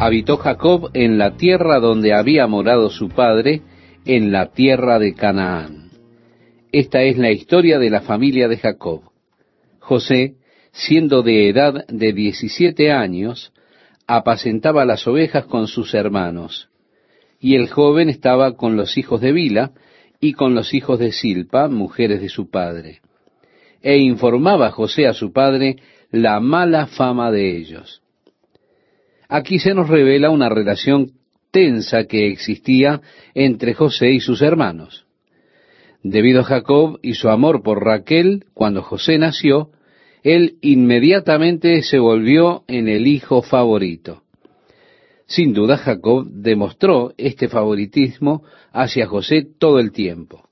[0.00, 3.60] habitó Jacob en la tierra donde había morado su padre,
[4.06, 5.90] en la tierra de Canaán.
[6.72, 9.02] Esta es la historia de la familia de Jacob.
[9.78, 10.36] José,
[10.72, 13.52] siendo de edad de diecisiete años,
[14.06, 16.70] apacentaba las ovejas con sus hermanos,
[17.38, 19.72] y el joven estaba con los hijos de Bila
[20.18, 23.00] y con los hijos de Silpa, mujeres de su padre.
[23.82, 25.76] E informaba José a su padre
[26.10, 28.00] la mala fama de ellos.
[29.30, 31.12] Aquí se nos revela una relación
[31.52, 33.00] tensa que existía
[33.32, 35.06] entre José y sus hermanos.
[36.02, 39.70] Debido a Jacob y su amor por Raquel, cuando José nació,
[40.24, 44.24] él inmediatamente se volvió en el hijo favorito.
[45.26, 50.48] Sin duda Jacob demostró este favoritismo hacia José todo el tiempo.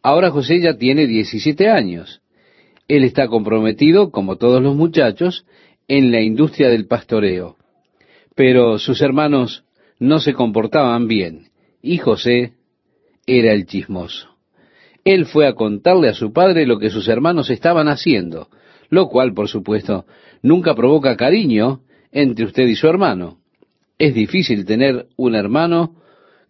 [0.00, 2.22] Ahora José ya tiene 17 años.
[2.86, 5.44] Él está comprometido, como todos los muchachos,
[5.94, 7.58] en la industria del pastoreo.
[8.34, 9.64] Pero sus hermanos
[9.98, 11.50] no se comportaban bien,
[11.82, 12.54] y José
[13.26, 14.30] era el chismoso.
[15.04, 18.48] Él fue a contarle a su padre lo que sus hermanos estaban haciendo,
[18.88, 20.06] lo cual, por supuesto,
[20.40, 23.40] nunca provoca cariño entre usted y su hermano.
[23.98, 25.96] Es difícil tener un hermano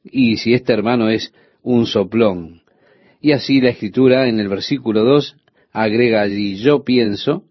[0.04, 2.62] y si este hermano es un soplón.
[3.20, 5.36] Y así la escritura en el versículo 2
[5.72, 7.42] agrega allí, yo pienso,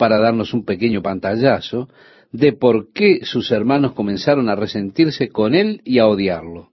[0.00, 1.90] para darnos un pequeño pantallazo,
[2.32, 6.70] de por qué sus hermanos comenzaron a resentirse con él y a odiarlo.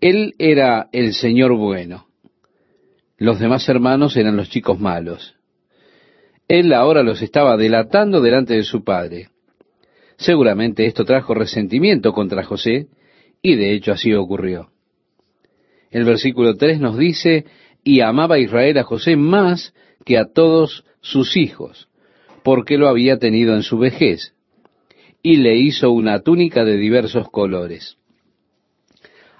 [0.00, 2.08] Él era el Señor bueno.
[3.16, 5.36] Los demás hermanos eran los chicos malos.
[6.48, 9.28] Él ahora los estaba delatando delante de su padre.
[10.16, 12.88] Seguramente esto trajo resentimiento contra José,
[13.40, 14.70] y de hecho así ocurrió.
[15.92, 17.44] El versículo 3 nos dice,
[17.84, 19.72] y amaba Israel a José más
[20.04, 21.88] que a todos sus hijos,
[22.42, 24.34] porque lo había tenido en su vejez,
[25.22, 27.98] y le hizo una túnica de diversos colores.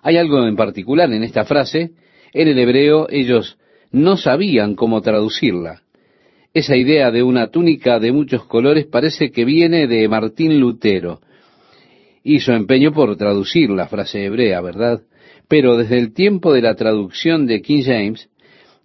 [0.03, 1.93] Hay algo en particular en esta frase.
[2.33, 3.57] En el hebreo ellos
[3.91, 5.83] no sabían cómo traducirla.
[6.55, 11.21] Esa idea de una túnica de muchos colores parece que viene de Martín Lutero.
[12.25, 15.03] Hizo empeño por traducir la frase hebrea, ¿verdad?
[15.49, 18.29] Pero desde el tiempo de la traducción de King James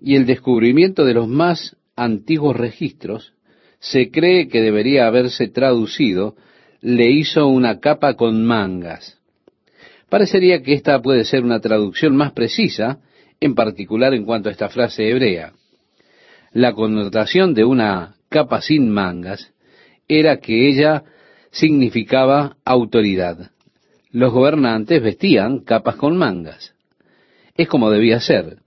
[0.02, 3.34] y el descubrimiento de los más antiguos registros,
[3.80, 6.36] se cree que debería haberse traducido,
[6.82, 9.20] le hizo una capa con mangas.
[10.10, 13.00] Parecería que esta puede ser una traducción más precisa,
[13.40, 15.52] en particular en cuanto a esta frase hebrea.
[16.54, 19.54] La connotación de una capa sin mangas
[20.08, 21.04] era que ella
[21.52, 23.52] significaba autoridad.
[24.12, 26.74] Los gobernantes vestían capas con mangas.
[27.56, 28.58] Es como debía ser.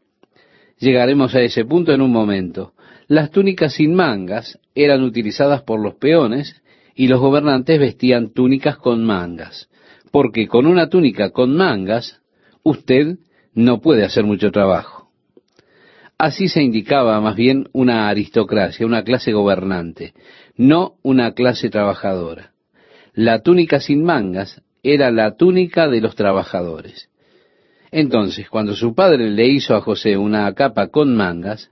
[0.79, 2.75] Llegaremos a ese punto en un momento.
[3.11, 6.63] Las túnicas sin mangas eran utilizadas por los peones
[6.95, 9.69] y los gobernantes vestían túnicas con mangas
[10.11, 12.21] porque con una túnica con mangas
[12.63, 13.19] usted
[13.53, 15.11] no puede hacer mucho trabajo.
[16.19, 20.13] Así se indicaba más bien una aristocracia, una clase gobernante,
[20.57, 22.53] no una clase trabajadora.
[23.13, 27.09] La túnica sin mangas era la túnica de los trabajadores.
[27.91, 31.71] Entonces, cuando su padre le hizo a José una capa con mangas,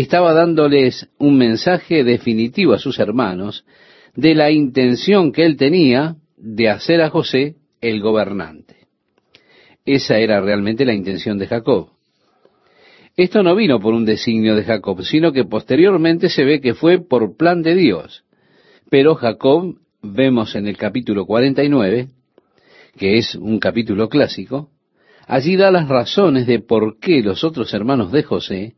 [0.00, 3.64] estaba dándoles un mensaje definitivo a sus hermanos
[4.16, 8.74] de la intención que él tenía de hacer a José el gobernante.
[9.84, 11.90] Esa era realmente la intención de Jacob.
[13.16, 16.98] Esto no vino por un designio de Jacob, sino que posteriormente se ve que fue
[16.98, 18.24] por plan de Dios.
[18.90, 22.08] Pero Jacob, vemos en el capítulo 49,
[22.98, 24.70] que es un capítulo clásico,
[25.28, 28.74] allí da las razones de por qué los otros hermanos de José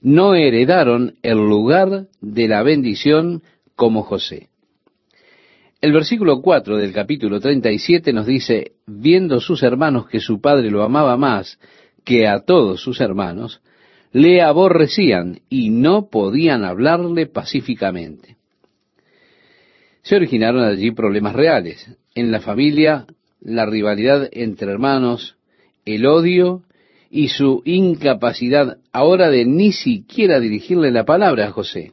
[0.00, 3.42] no heredaron el lugar de la bendición
[3.74, 4.48] como José.
[5.80, 10.82] El versículo 4 del capítulo 37 nos dice, viendo sus hermanos que su padre lo
[10.82, 11.58] amaba más
[12.04, 13.60] que a todos sus hermanos,
[14.12, 18.36] le aborrecían y no podían hablarle pacíficamente.
[20.02, 21.94] Se originaron allí problemas reales.
[22.14, 23.06] En la familia,
[23.40, 25.36] la rivalidad entre hermanos,
[25.84, 26.62] el odio
[27.10, 31.92] y su incapacidad ahora de ni siquiera dirigirle la palabra a José.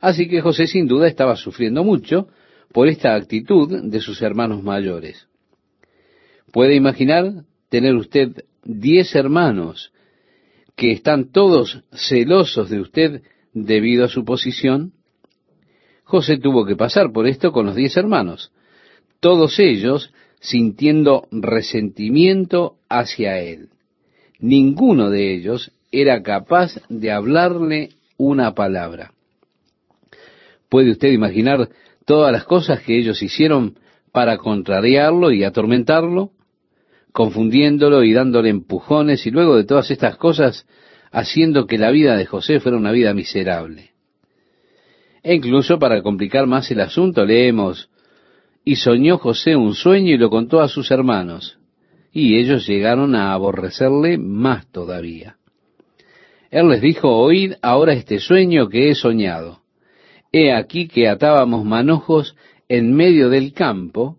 [0.00, 2.28] Así que José sin duda estaba sufriendo mucho,
[2.72, 5.26] por esta actitud de sus hermanos mayores.
[6.52, 9.92] ¿Puede imaginar tener usted diez hermanos
[10.76, 13.22] que están todos celosos de usted
[13.52, 14.92] debido a su posición?
[16.04, 18.52] José tuvo que pasar por esto con los diez hermanos,
[19.20, 23.70] todos ellos sintiendo resentimiento hacia él.
[24.38, 29.12] Ninguno de ellos era capaz de hablarle una palabra.
[30.68, 31.68] ¿Puede usted imaginar
[32.04, 33.78] todas las cosas que ellos hicieron
[34.12, 36.30] para contrariarlo y atormentarlo,
[37.12, 40.66] confundiéndolo y dándole empujones y luego de todas estas cosas
[41.10, 43.90] haciendo que la vida de José fuera una vida miserable.
[45.22, 47.90] E incluso para complicar más el asunto leemos,
[48.64, 51.58] y soñó José un sueño y lo contó a sus hermanos,
[52.12, 55.36] y ellos llegaron a aborrecerle más todavía.
[56.50, 59.60] Él les dijo, oíd ahora este sueño que he soñado.
[60.32, 62.36] He aquí que atábamos manojos
[62.68, 64.16] en medio del campo,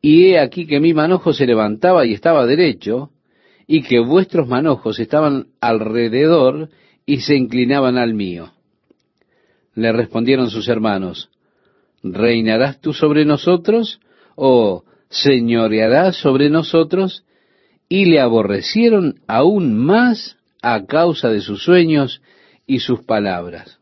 [0.00, 3.10] y he aquí que mi manojo se levantaba y estaba derecho,
[3.66, 6.68] y que vuestros manojos estaban alrededor
[7.06, 8.52] y se inclinaban al mío.
[9.74, 11.30] Le respondieron sus hermanos,
[12.02, 14.00] ¿reinarás tú sobre nosotros?
[14.36, 17.24] ¿O señorearás sobre nosotros?
[17.88, 22.22] Y le aborrecieron aún más a causa de sus sueños
[22.66, 23.78] y sus palabras.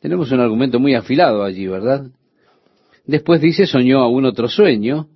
[0.00, 2.06] Tenemos un argumento muy afilado allí, ¿verdad?
[3.04, 5.08] Después dice, soñó aún otro sueño,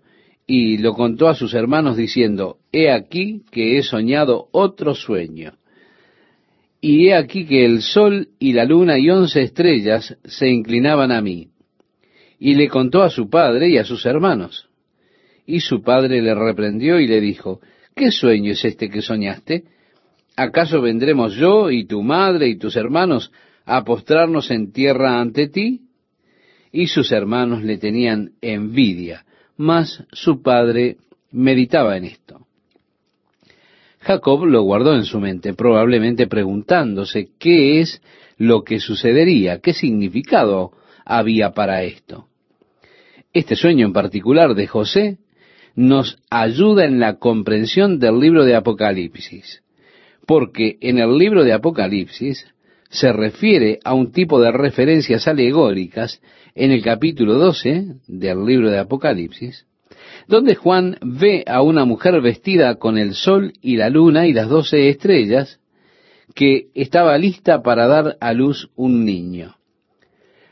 [0.47, 5.55] y lo contó a sus hermanos diciendo, He aquí que he soñado otro sueño.
[6.81, 11.23] Y he aquí que el sol y la luna y once estrellas se inclinaban a
[11.23, 11.49] mí.
[12.39, 14.69] Y le contó a su padre y a sus hermanos.
[15.47, 17.61] Y su padre le reprendió y le dijo,
[17.95, 19.65] ¿qué sueño es este que soñaste?
[20.37, 23.31] ¿Acaso vendremos yo y tu madre y tus hermanos
[23.65, 25.83] a postrarnos en tierra ante ti?
[26.73, 29.25] Y sus hermanos le tenían envidia
[29.57, 30.99] mas su padre
[31.31, 32.47] meditaba en esto.
[34.01, 38.03] Jacob lo guardó en su mente, probablemente preguntándose qué es
[38.37, 40.73] lo que sucedería, qué significado
[41.05, 42.29] había para esto.
[43.33, 45.19] Este sueño en particular de José
[45.75, 49.63] nos ayuda en la comprensión del libro de Apocalipsis,
[50.27, 52.47] porque en el libro de Apocalipsis
[52.91, 56.21] se refiere a un tipo de referencias alegóricas
[56.55, 59.67] en el capítulo 12 del libro de Apocalipsis,
[60.29, 64.49] donde Juan ve a una mujer vestida con el sol y la luna y las
[64.49, 65.59] doce estrellas,
[66.35, 69.57] que estaba lista para dar a luz un niño.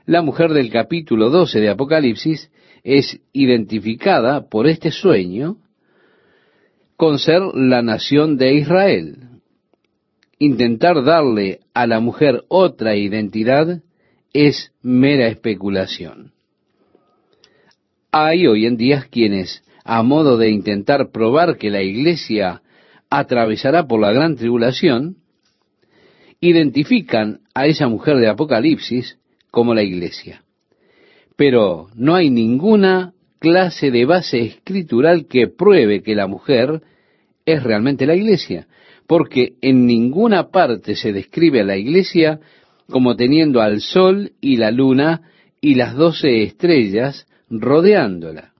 [0.04, 2.50] La mujer del capítulo 12 de Apocalipsis
[2.84, 5.58] es identificada por este sueño
[6.96, 9.16] con ser la nación de Israel.
[10.38, 13.80] Intentar darle a la mujer otra identidad
[14.32, 16.32] es mera especulación.
[18.10, 22.62] Hay hoy en día quienes, a modo de intentar probar que la iglesia
[23.08, 25.16] atravesará por la gran tribulación,
[26.40, 29.18] identifican a esa mujer de Apocalipsis
[29.50, 30.41] como la iglesia.
[31.36, 36.82] Pero no hay ninguna clase de base escritural que pruebe que la mujer
[37.44, 38.68] es realmente la iglesia,
[39.06, 42.40] porque en ninguna parte se describe a la iglesia
[42.88, 45.22] como teniendo al sol y la luna
[45.60, 48.52] y las doce estrellas rodeándola.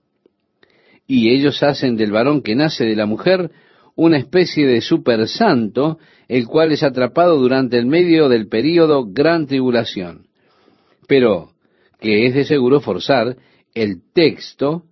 [1.07, 3.51] Y ellos hacen del varón que nace de la mujer
[3.95, 9.45] una especie de super santo, el cual es atrapado durante el medio del período gran
[9.45, 10.27] tribulación.
[11.07, 11.52] Pero
[12.03, 13.37] que es de seguro forzar
[13.73, 14.83] el texto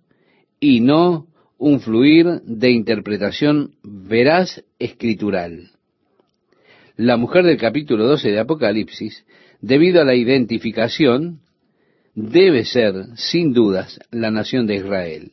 [0.58, 1.26] y no
[1.58, 5.68] un fluir de interpretación veraz escritural.
[6.96, 9.26] La mujer del capítulo 12 de Apocalipsis,
[9.60, 11.40] debido a la identificación,
[12.14, 15.32] debe ser, sin dudas, la nación de Israel.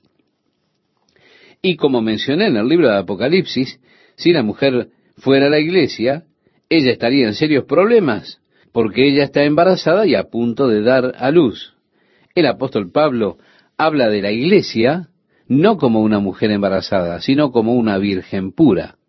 [1.61, 3.79] Y como mencioné en el libro de Apocalipsis,
[4.17, 6.25] si la mujer fuera la iglesia,
[6.67, 11.31] ella estaría en serios problemas, porque ella está embarazada y a punto de dar a
[11.31, 11.73] luz.
[12.35, 13.37] El apóstol Pablo
[13.77, 15.09] habla de la iglesia
[15.47, 18.99] no como una mujer embarazada, sino como una virgen pura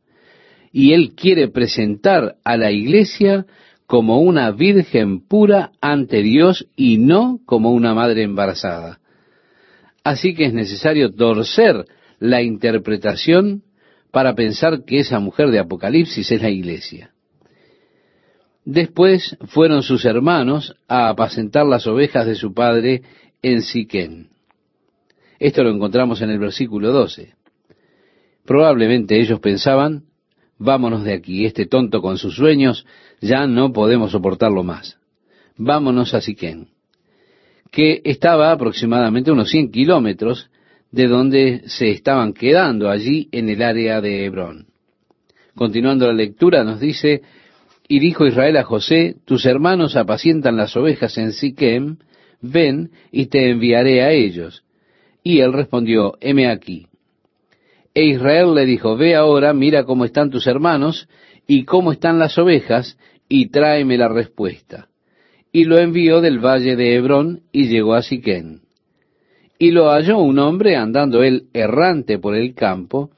[0.73, 3.47] y él quiere presentar a la iglesia
[3.87, 9.01] como una virgen pura ante Dios y no como una madre embarazada.
[10.05, 11.87] Así que es necesario torcer
[12.21, 13.63] la interpretación
[14.13, 17.10] para pensar que esa mujer de Apocalipsis es la iglesia.
[18.71, 23.03] Después fueron sus hermanos a apacentar las ovejas de su padre
[23.43, 24.29] en Siquén.
[25.41, 27.35] Esto lo encontramos en el versículo 12.
[28.45, 30.05] Probablemente ellos pensaban,
[30.57, 32.87] Vámonos de aquí, este tonto con sus sueños,
[33.21, 34.99] ya no podemos soportarlo más.
[35.57, 36.69] Vámonos a Siquén,
[37.73, 40.49] que estaba aproximadamente unos 100 kilómetros
[40.93, 44.69] de donde se estaban quedando allí en el área de Hebrón.
[45.57, 47.23] Continuando la lectura nos dice,
[47.93, 51.97] y dijo Israel a José, tus hermanos apacientan las ovejas en Siquem,
[52.41, 54.63] ven y te enviaré a ellos.
[55.25, 56.87] Y él respondió, heme aquí.
[57.93, 61.09] E Israel le dijo, ve ahora, mira cómo están tus hermanos
[61.49, 62.97] y cómo están las ovejas,
[63.29, 64.87] y tráeme la respuesta.
[65.53, 68.61] y lo envió del valle de Hebrón y llegó a Siquén.
[69.59, 73.11] Y lo halló un hombre andando él errante por el campo,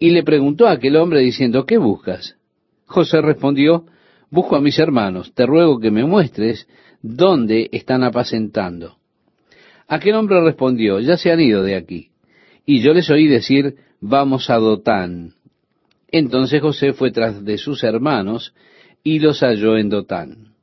[0.00, 2.36] y le preguntó a aquel hombre diciendo, ¿qué buscas?
[2.86, 3.84] José respondió,
[4.30, 6.66] busco a mis hermanos, te ruego que me muestres
[7.02, 8.96] dónde están apacentando.
[9.88, 12.10] Aquel hombre respondió, ya se han ido de aquí.
[12.64, 15.34] Y yo les oí decir, vamos a Dotán.
[16.12, 18.54] Entonces José fue tras de sus hermanos
[19.02, 20.54] y los halló en Dotán.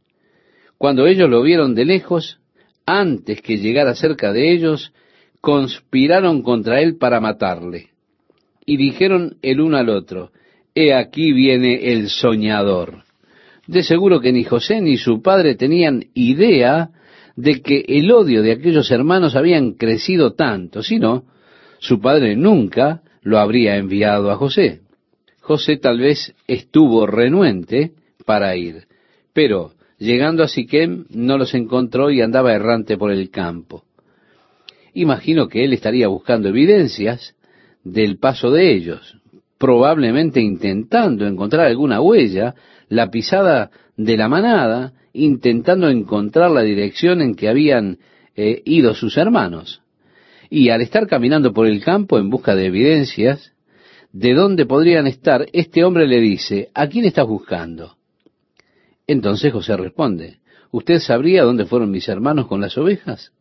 [0.78, 2.40] Cuando ellos lo vieron de lejos,
[2.86, 4.94] antes que llegara cerca de ellos,
[5.42, 7.90] conspiraron contra él para matarle.
[8.66, 10.32] Y dijeron el uno al otro,
[10.76, 13.07] He aquí viene el soñador.
[13.68, 16.90] De seguro que ni José ni su padre tenían idea
[17.36, 21.26] de que el odio de aquellos hermanos habían crecido tanto, sino
[21.80, 24.82] su padre nunca lo habría enviado a José.
[25.42, 27.92] José tal vez estuvo renuente
[28.26, 28.88] para ir,
[29.34, 33.84] pero llegando a Siquem no los encontró y andaba errante por el campo.
[34.94, 37.36] Imagino que él estaría buscando evidencias
[37.84, 39.18] del paso de ellos,
[39.58, 42.56] probablemente intentando encontrar alguna huella,
[42.89, 47.98] la pisada de la manada, intentando encontrar la dirección en que habían
[48.36, 49.82] eh, ido sus hermanos.
[50.50, 53.53] Y al estar caminando por el campo en busca de evidencias
[54.13, 57.98] de dónde podrían estar, este hombre le dice, ¿a quién estás buscando?
[59.06, 60.39] Entonces José responde,
[60.72, 63.32] ¿usted sabría dónde fueron mis hermanos con las ovejas?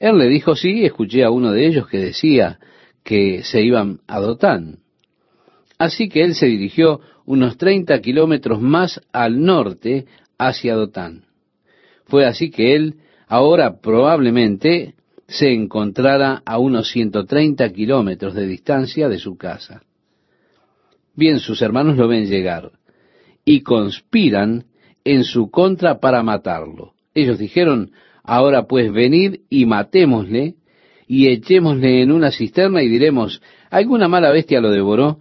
[0.00, 2.58] Él le dijo, sí, escuché a uno de ellos que decía
[3.02, 4.78] que se iban a Dotán.
[5.78, 10.06] Así que él se dirigió unos treinta kilómetros más al norte
[10.38, 11.24] hacia Dotán.
[12.06, 12.94] Fue así que él
[13.26, 14.94] ahora probablemente
[15.26, 19.82] se encontrara a unos ciento treinta kilómetros de distancia de su casa.
[21.14, 22.72] Bien, sus hermanos lo ven llegar
[23.44, 24.64] y conspiran
[25.04, 26.94] en su contra para matarlo.
[27.12, 27.92] Ellos dijeron,
[28.22, 30.54] Ahora pues venid y matémosle
[31.06, 35.18] y echémosle en una cisterna y diremos, alguna mala bestia lo devoró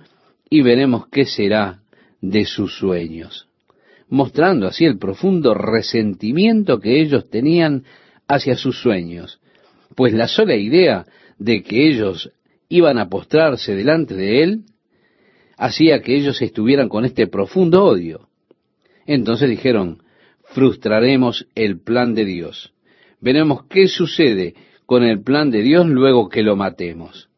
[0.49, 1.81] y veremos qué será
[2.29, 3.47] de sus sueños.
[4.09, 7.83] Mostrando así el profundo resentimiento que ellos tenían
[8.27, 9.39] hacia sus sueños,
[9.95, 11.05] pues la sola idea
[11.37, 12.31] de que ellos
[12.69, 14.61] iban a postrarse delante de él
[15.57, 18.29] hacía que ellos estuvieran con este profundo odio.
[19.05, 20.03] Entonces dijeron,
[20.43, 22.73] frustraremos el plan de Dios
[23.19, 24.55] veremos qué sucede
[24.85, 27.29] con el plan de Dios luego que lo matemos.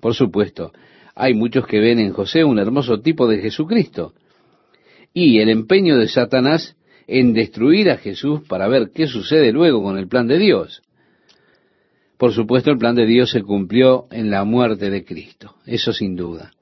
[0.00, 0.72] Por supuesto,
[1.14, 4.14] hay muchos que ven en José un hermoso tipo de Jesucristo.
[5.14, 9.96] Y el empeño de Satanás en destruir a Jesús para ver qué sucede luego con
[9.96, 10.82] el plan de Dios.
[12.18, 16.16] Por supuesto, el plan de Dios se cumplió en la muerte de Cristo, eso sin
[16.16, 16.52] duda.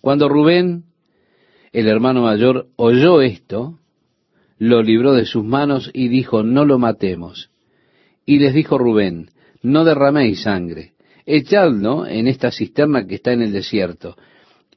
[0.00, 0.84] Cuando Rubén,
[1.72, 3.78] el hermano mayor, oyó esto,
[4.58, 7.50] lo libró de sus manos y dijo, no lo matemos.
[8.26, 9.30] Y les dijo Rubén,
[9.62, 10.92] no derraméis sangre,
[11.26, 14.16] echadlo en esta cisterna que está en el desierto,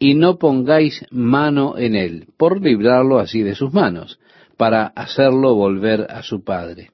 [0.02, 4.20] y no pongáis mano en él, por librarlo así de sus manos,
[4.58, 6.90] para hacerlo volver a su padre.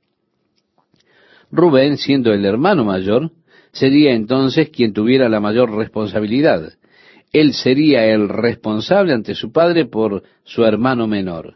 [1.50, 3.32] Rubén, siendo el hermano mayor,
[3.72, 6.74] sería entonces quien tuviera la mayor responsabilidad.
[7.32, 11.56] Él sería el responsable ante su padre por su hermano menor.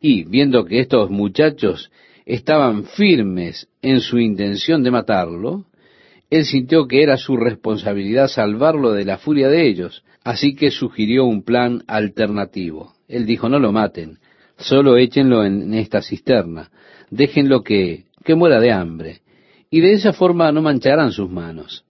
[0.00, 1.92] Y viendo que estos muchachos
[2.26, 5.66] estaban firmes en su intención de matarlo,
[6.28, 11.24] él sintió que era su responsabilidad salvarlo de la furia de ellos, así que sugirió
[11.24, 12.92] un plan alternativo.
[13.08, 14.18] Él dijo, no lo maten,
[14.56, 16.70] solo échenlo en esta cisterna,
[17.10, 19.22] déjenlo que, que muera de hambre,
[19.70, 21.84] y de esa forma no mancharán sus manos.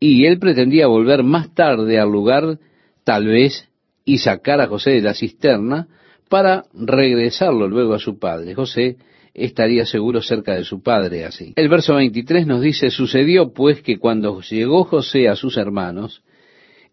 [0.00, 2.58] Y él pretendía volver más tarde al lugar,
[3.04, 3.68] tal vez,
[4.06, 5.88] y sacar a José de la cisterna,
[6.30, 8.54] para regresarlo luego a su padre.
[8.54, 8.96] José
[9.34, 11.52] estaría seguro cerca de su padre así.
[11.56, 16.22] El verso 23 nos dice, sucedió pues que cuando llegó José a sus hermanos,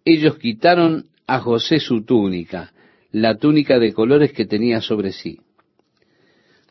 [0.05, 2.71] ellos quitaron a José su túnica,
[3.11, 5.39] la túnica de colores que tenía sobre sí.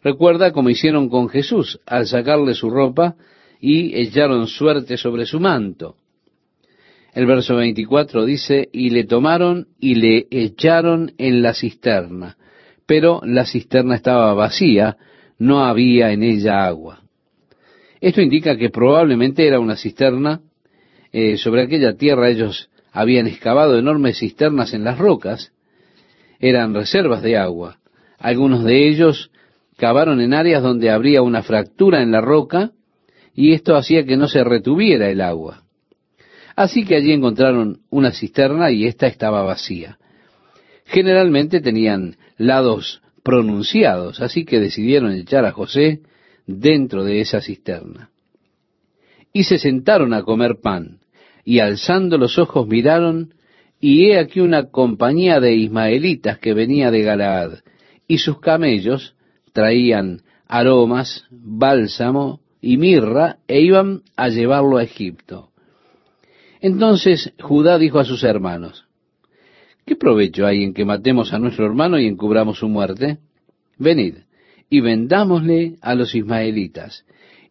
[0.03, 3.17] Recuerda como hicieron con Jesús al sacarle su ropa
[3.61, 5.97] y echaron suerte sobre su manto.
[7.13, 12.37] El verso 24 dice, y le tomaron y le echaron en la cisterna,
[12.87, 14.97] pero la cisterna estaba vacía,
[15.39, 17.03] no había en ella agua.
[18.01, 20.41] Esto indica que probablemente era una cisterna.
[21.11, 25.53] Eh, sobre aquella tierra ellos habían excavado enormes cisternas en las rocas.
[26.39, 27.81] Eran reservas de agua.
[28.19, 29.33] Algunos de ellos
[29.77, 32.71] cavaron en áreas donde habría una fractura en la roca
[33.35, 35.65] y esto hacía que no se retuviera el agua.
[36.55, 39.99] Así que allí encontraron una cisterna y ésta estaba vacía.
[40.85, 46.03] Generalmente tenían lados pronunciados, así que decidieron echar a José
[46.47, 48.11] dentro de esa cisterna.
[49.33, 51.01] Y se sentaron a comer pan,
[51.45, 53.35] y alzando los ojos miraron,
[53.81, 57.59] y he aquí una compañía de ismaelitas que venía de Galaad,
[58.09, 59.15] y sus camellos
[59.53, 65.51] traían aromas, bálsamo y mirra, e iban a llevarlo a Egipto.
[66.61, 68.87] Entonces Judá dijo a sus hermanos,
[69.85, 73.19] ¿qué provecho hay en que matemos a nuestro hermano y encubramos su muerte?
[73.77, 74.15] Venid,
[74.71, 77.05] y vendámosle a los ismaelitas,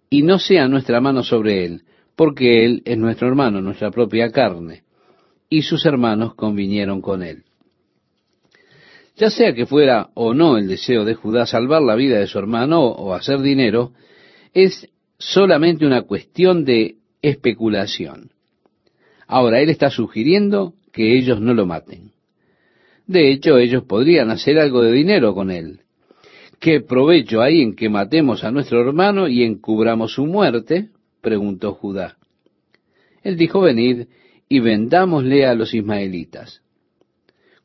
[0.09, 1.83] y no sea nuestra mano sobre él,
[2.15, 4.83] porque él es nuestro hermano, nuestra propia carne.
[5.49, 7.43] Y sus hermanos convinieron con él.
[9.15, 12.39] Ya sea que fuera o no el deseo de Judá salvar la vida de su
[12.39, 13.93] hermano o hacer dinero,
[14.53, 14.89] es
[15.19, 18.31] solamente una cuestión de especulación.
[19.27, 22.11] Ahora, él está sugiriendo que ellos no lo maten.
[23.07, 25.81] De hecho, ellos podrían hacer algo de dinero con él.
[26.59, 30.89] ¿Qué provecho hay en que matemos a nuestro hermano y encubramos su muerte?
[31.23, 32.17] Preguntó Judá.
[33.23, 34.07] Él dijo, venid
[34.47, 36.61] y vendámosle a los ismaelitas.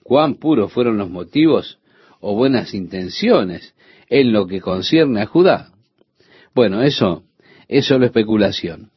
[0.03, 1.79] Cuán puros fueron los motivos
[2.21, 3.75] o buenas intenciones
[4.09, 5.73] en lo que concierne a Judá.
[6.55, 7.25] Bueno, eso
[7.67, 8.91] es solo especulación.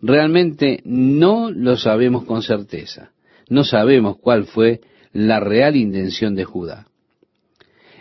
[0.00, 3.10] Realmente no lo sabemos con certeza.
[3.50, 4.80] No sabemos cuál fue
[5.12, 6.86] la real intención de Judá.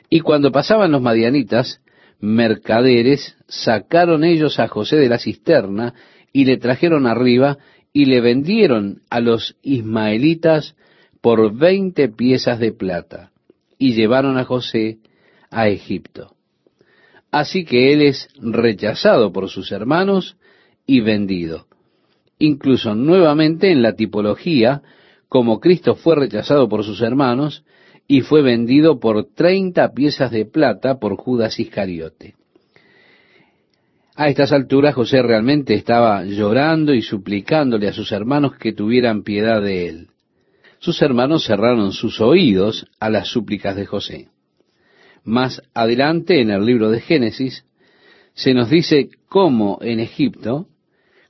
[0.09, 1.81] Y cuando pasaban los madianitas,
[2.23, 5.93] mercaderes, sacaron ellos a José de la cisterna
[6.31, 7.57] y le trajeron arriba
[7.91, 10.75] y le vendieron a los ismaelitas
[11.21, 13.31] por veinte piezas de plata
[13.77, 14.99] y llevaron a José
[15.51, 16.35] a Egipto.
[17.29, 20.37] Así que él es rechazado por sus hermanos
[20.85, 21.67] y vendido
[22.43, 24.81] incluso nuevamente en la tipología,
[25.29, 27.63] como Cristo fue rechazado por sus hermanos
[28.07, 32.35] y fue vendido por treinta piezas de plata por Judas Iscariote.
[34.15, 39.61] A estas alturas José realmente estaba llorando y suplicándole a sus hermanos que tuvieran piedad
[39.61, 40.07] de él.
[40.79, 44.27] Sus hermanos cerraron sus oídos a las súplicas de José.
[45.23, 47.65] Más adelante en el libro de Génesis
[48.33, 50.67] se nos dice cómo en Egipto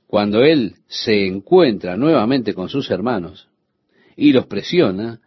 [0.06, 3.48] cuando él se encuentra nuevamente con sus hermanos
[4.16, 5.20] y los presiona,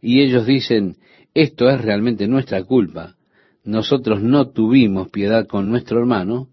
[0.00, 0.96] y ellos dicen,
[1.34, 3.16] esto es realmente nuestra culpa,
[3.64, 6.48] nosotros no tuvimos piedad con nuestro hermano,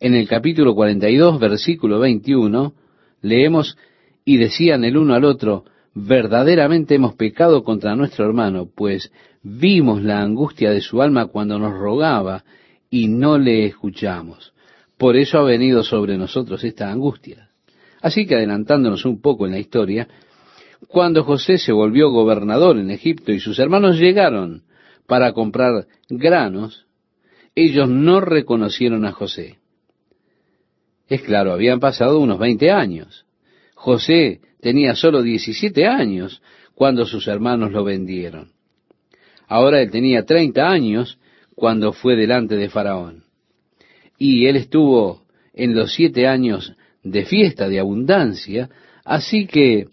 [0.00, 2.74] en el capítulo 42, versículo 21,
[3.20, 3.76] leemos,
[4.24, 10.20] y decían el uno al otro, verdaderamente hemos pecado contra nuestro hermano, pues vimos la
[10.20, 12.44] angustia de su alma cuando nos rogaba
[12.90, 14.52] y no le escuchamos.
[14.98, 17.48] Por eso ha venido sobre nosotros esta angustia.
[18.00, 20.08] Así que adelantándonos un poco en la historia,
[20.88, 24.62] cuando José se volvió gobernador en Egipto y sus hermanos llegaron
[25.06, 26.86] para comprar granos,
[27.54, 29.58] ellos no reconocieron a José.
[31.08, 33.26] Es claro, habían pasado unos 20 años.
[33.74, 36.42] José tenía solo 17 años
[36.74, 38.52] cuando sus hermanos lo vendieron.
[39.46, 41.18] Ahora él tenía 30 años
[41.54, 43.24] cuando fue delante de Faraón
[44.24, 48.70] y él estuvo en los siete años de fiesta, de abundancia,
[49.04, 49.88] así que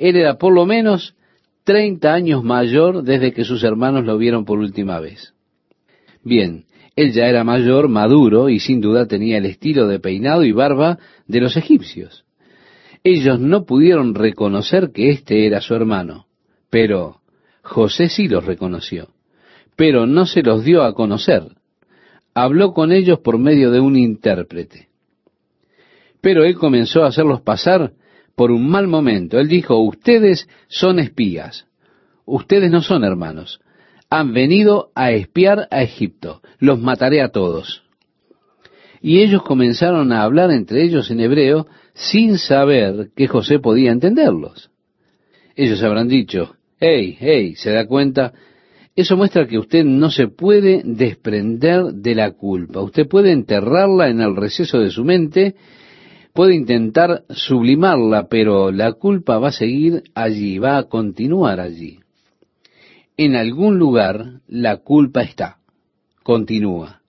[0.00, 1.14] él era por lo menos
[1.64, 5.34] treinta años mayor desde que sus hermanos lo vieron por última vez.
[6.24, 6.64] Bien,
[6.96, 10.98] él ya era mayor, maduro, y sin duda tenía el estilo de peinado y barba
[11.28, 12.24] de los egipcios.
[13.04, 16.26] Ellos no pudieron reconocer que éste era su hermano,
[16.68, 17.20] pero
[17.62, 19.08] José sí los reconoció,
[19.76, 21.44] pero no se los dio a conocer
[22.34, 24.88] habló con ellos por medio de un intérprete.
[26.20, 27.92] Pero él comenzó a hacerlos pasar
[28.40, 29.38] por un mal momento.
[29.38, 31.66] Él dijo, ustedes son espías,
[32.24, 33.60] ustedes no son hermanos,
[34.08, 37.82] han venido a espiar a Egipto, los mataré a todos.
[39.02, 44.70] Y ellos comenzaron a hablar entre ellos en hebreo sin saber que José podía entenderlos.
[45.54, 48.32] Ellos habrán dicho, hey, hey, ¿se da cuenta?
[48.96, 52.80] Eso muestra que usted no se puede desprender de la culpa.
[52.80, 55.56] Usted puede enterrarla en el receso de su mente,
[56.32, 62.00] puede intentar sublimarla, pero la culpa va a seguir allí, va a continuar allí.
[63.16, 65.58] En algún lugar la culpa está,
[66.22, 67.00] continúa.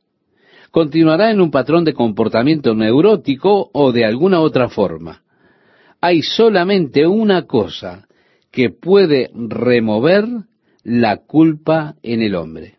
[0.71, 5.21] Continuará en un patrón de comportamiento neurótico o de alguna otra forma.
[5.99, 8.07] Hay solamente una cosa
[8.51, 10.25] que puede remover
[10.83, 12.75] la culpa en el hombre.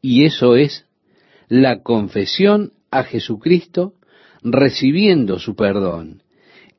[0.00, 0.86] Y eso es
[1.48, 3.94] la confesión a Jesucristo
[4.44, 6.22] recibiendo su perdón.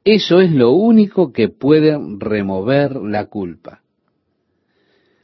[0.03, 3.81] Eso es lo único que puede remover la culpa.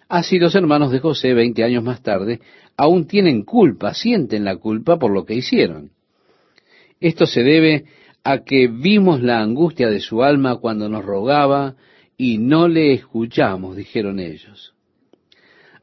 [0.09, 2.41] Así los hermanos de José, veinte años más tarde,
[2.75, 5.91] aún tienen culpa, sienten la culpa por lo que hicieron.
[6.99, 7.85] Esto se debe
[8.23, 11.75] a que vimos la angustia de su alma cuando nos rogaba
[12.17, 14.73] y no le escuchamos, dijeron ellos.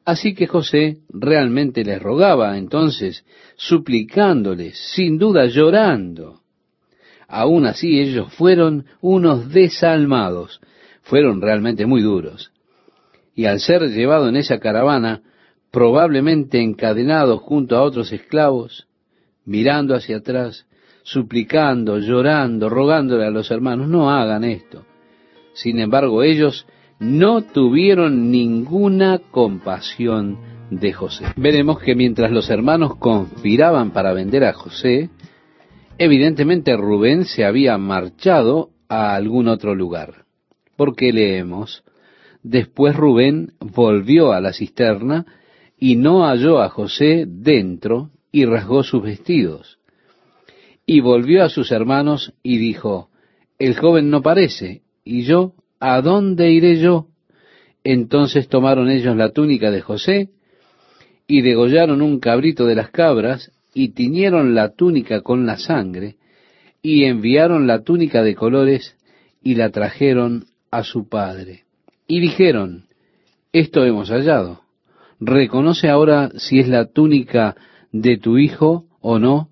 [0.04, 3.24] Así que José realmente les rogaba entonces,
[3.56, 6.37] suplicándoles, sin duda llorando.
[7.28, 10.60] Aún así ellos fueron unos desalmados,
[11.02, 12.50] fueron realmente muy duros.
[13.34, 15.20] Y al ser llevado en esa caravana,
[15.70, 18.88] probablemente encadenado junto a otros esclavos,
[19.44, 20.66] mirando hacia atrás,
[21.02, 24.84] suplicando, llorando, rogándole a los hermanos, no hagan esto.
[25.52, 26.66] Sin embargo, ellos
[26.98, 30.38] no tuvieron ninguna compasión
[30.70, 31.26] de José.
[31.36, 35.10] Veremos que mientras los hermanos conspiraban para vender a José,
[35.98, 40.24] evidentemente Rubén se había marchado a algún otro lugar.
[40.76, 41.82] Porque leemos,
[42.42, 45.26] después Rubén volvió a la cisterna
[45.78, 49.78] y no halló a José dentro y rasgó sus vestidos.
[50.86, 53.10] Y volvió a sus hermanos y dijo,
[53.58, 57.08] el joven no parece, y yo, ¿a dónde iré yo?
[57.84, 60.30] Entonces tomaron ellos la túnica de José,
[61.26, 66.16] y degollaron un cabrito de las cabras, y tiñeron la túnica con la sangre,
[66.82, 68.96] y enviaron la túnica de colores,
[69.40, 71.62] y la trajeron a su padre.
[72.08, 72.86] Y dijeron,
[73.52, 74.62] esto hemos hallado.
[75.20, 77.54] Reconoce ahora si es la túnica
[77.92, 79.50] de tu hijo o no,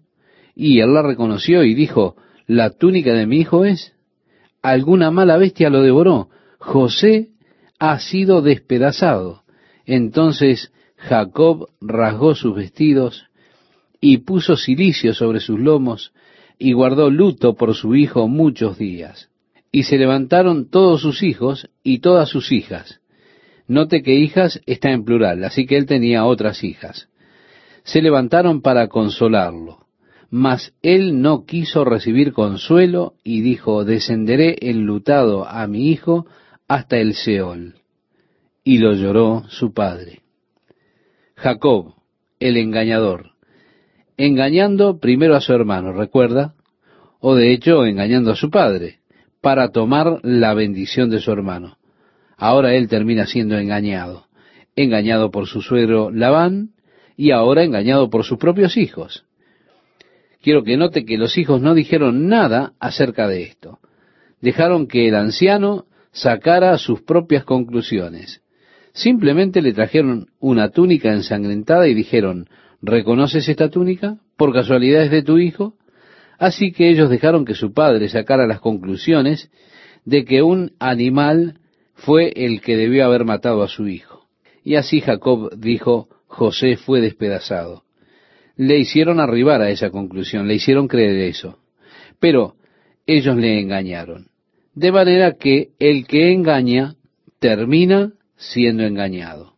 [0.56, 2.16] y él la reconoció y dijo,
[2.48, 3.94] ¿la túnica de mi hijo es?
[4.60, 6.30] Alguna mala bestia lo devoró.
[6.58, 7.28] José
[7.78, 9.44] ha sido despedazado.
[9.84, 13.25] Entonces Jacob rasgó sus vestidos
[14.08, 16.12] y puso cilicio sobre sus lomos
[16.60, 19.30] y guardó luto por su hijo muchos días.
[19.72, 23.00] Y se levantaron todos sus hijos y todas sus hijas.
[23.66, 27.08] Note que hijas está en plural, así que él tenía otras hijas.
[27.82, 29.86] Se levantaron para consolarlo.
[30.30, 36.26] Mas él no quiso recibir consuelo y dijo, descenderé enlutado a mi hijo
[36.68, 37.74] hasta el Seol.
[38.62, 40.22] Y lo lloró su padre.
[41.34, 41.94] Jacob,
[42.38, 43.35] el engañador,
[44.16, 46.54] engañando primero a su hermano, ¿recuerda?
[47.20, 49.00] O de hecho engañando a su padre,
[49.40, 51.78] para tomar la bendición de su hermano.
[52.36, 54.26] Ahora él termina siendo engañado,
[54.74, 56.70] engañado por su suegro Labán
[57.16, 59.26] y ahora engañado por sus propios hijos
[60.46, 63.80] quiero que note que los hijos no dijeron nada acerca de esto.
[64.40, 68.42] Dejaron que el anciano sacara sus propias conclusiones.
[68.92, 72.48] Simplemente le trajeron una túnica ensangrentada y dijeron,
[72.82, 74.18] ¿reconoces esta túnica?
[74.36, 75.74] ¿Por casualidad es de tu hijo?
[76.38, 79.50] Así que ellos dejaron que su padre sacara las conclusiones
[80.04, 81.60] de que un animal
[81.94, 84.26] fue el que debió haber matado a su hijo.
[84.62, 87.86] Y así Jacob dijo, José fue despedazado
[88.56, 91.58] le hicieron arribar a esa conclusión, le hicieron creer eso.
[92.18, 92.56] Pero
[93.06, 94.28] ellos le engañaron.
[94.74, 96.96] De manera que el que engaña
[97.38, 99.55] termina siendo engañado.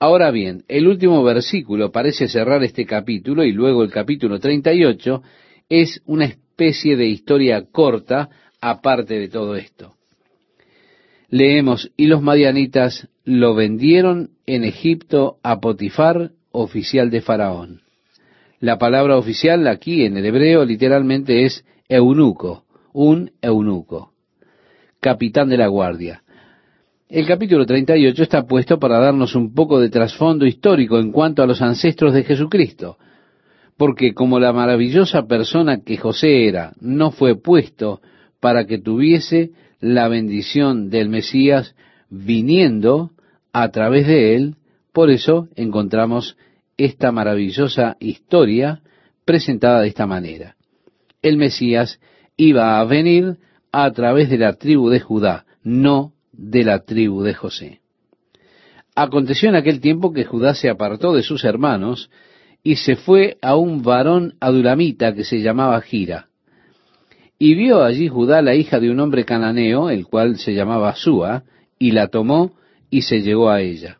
[0.00, 5.22] Ahora bien, el último versículo parece cerrar este capítulo y luego el capítulo 38
[5.68, 8.28] es una especie de historia corta
[8.60, 9.94] aparte de todo esto.
[11.30, 17.82] Leemos, y los madianitas lo vendieron en Egipto a Potifar, oficial de Faraón.
[18.60, 24.12] La palabra oficial aquí en el hebreo literalmente es eunuco, un eunuco,
[25.00, 26.22] capitán de la guardia.
[27.08, 31.46] El capítulo 38 está puesto para darnos un poco de trasfondo histórico en cuanto a
[31.46, 32.98] los ancestros de Jesucristo,
[33.78, 38.02] porque como la maravillosa persona que José era no fue puesto
[38.40, 41.74] para que tuviese la bendición del Mesías
[42.10, 43.12] viniendo
[43.54, 44.56] a través de él,
[44.92, 46.36] por eso encontramos
[46.76, 48.82] esta maravillosa historia
[49.24, 50.56] presentada de esta manera.
[51.22, 52.00] El Mesías
[52.36, 53.38] iba a venir
[53.72, 57.80] a través de la tribu de Judá, no de la tribu de José.
[58.94, 62.10] Aconteció en aquel tiempo que Judá se apartó de sus hermanos
[62.62, 66.28] y se fue a un varón adulamita que se llamaba Gira.
[67.38, 71.44] Y vio allí Judá la hija de un hombre cananeo, el cual se llamaba Súa,
[71.78, 72.52] y la tomó
[72.90, 73.98] y se llegó a ella.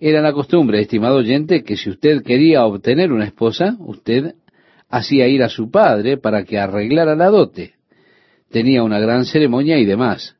[0.00, 4.34] Era la costumbre, estimado oyente, que si usted quería obtener una esposa, usted
[4.88, 7.74] hacía ir a su padre para que arreglara la dote.
[8.50, 10.35] Tenía una gran ceremonia y demás.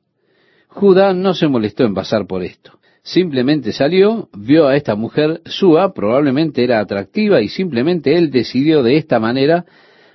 [0.76, 2.78] Judá no se molestó en pasar por esto.
[3.02, 8.98] Simplemente salió, vio a esta mujer Súa, probablemente era atractiva y simplemente él decidió de
[8.98, 9.64] esta manera,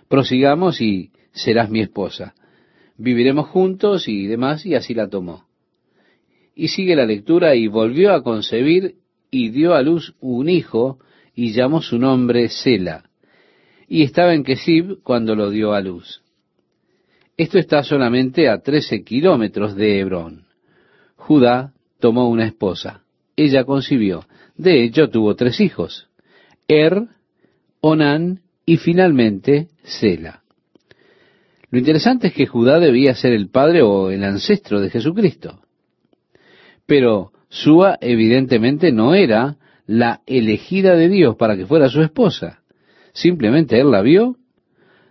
[0.08, 2.36] prosigamos y serás mi esposa.
[2.96, 5.46] Viviremos juntos y demás y así la tomó.
[6.54, 8.98] Y sigue la lectura, y volvió a concebir
[9.32, 11.00] y dio a luz un hijo
[11.34, 13.10] y llamó su nombre Sela.
[13.88, 16.22] Y estaba en Kesib cuando lo dio a luz.
[17.36, 20.51] Esto está solamente a trece kilómetros de Hebrón.
[21.22, 23.04] Judá tomó una esposa.
[23.36, 24.26] Ella concibió.
[24.58, 26.10] De hecho, tuvo tres hijos.
[26.68, 27.04] Er,
[27.80, 30.42] Onán y finalmente Sela.
[31.70, 35.62] Lo interesante es que Judá debía ser el padre o el ancestro de Jesucristo.
[36.88, 42.64] Pero Sua evidentemente no era la elegida de Dios para que fuera su esposa.
[43.14, 44.38] Simplemente él la vio,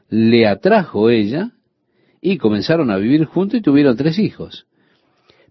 [0.09, 1.53] le atrajo ella
[2.20, 4.66] y comenzaron a vivir juntos y tuvieron tres hijos.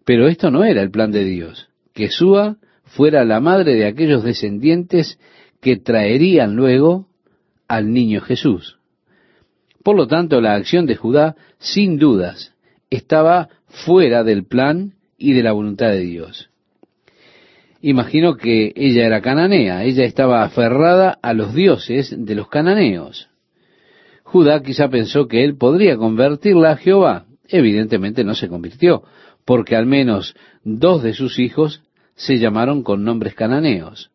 [0.06, 4.24] Pero esto no era el plan de Dios, que Sua fuera la madre de aquellos
[4.24, 5.20] descendientes
[5.62, 7.08] que traerían luego
[7.68, 8.80] al niño Jesús.
[9.84, 12.54] Por lo tanto, la acción de Judá, sin dudas,
[12.90, 16.50] estaba fuera del plan y de la voluntad de Dios.
[17.82, 23.30] Imagino que ella era cananea, ella estaba aferrada a los dioses de los cananeos.
[24.24, 27.26] Judá quizá pensó que él podría convertirla a Jehová.
[27.48, 29.04] Evidentemente no se convirtió,
[29.50, 31.82] porque al menos dos de sus hijos
[32.14, 34.12] se llamaron con nombres cananeos.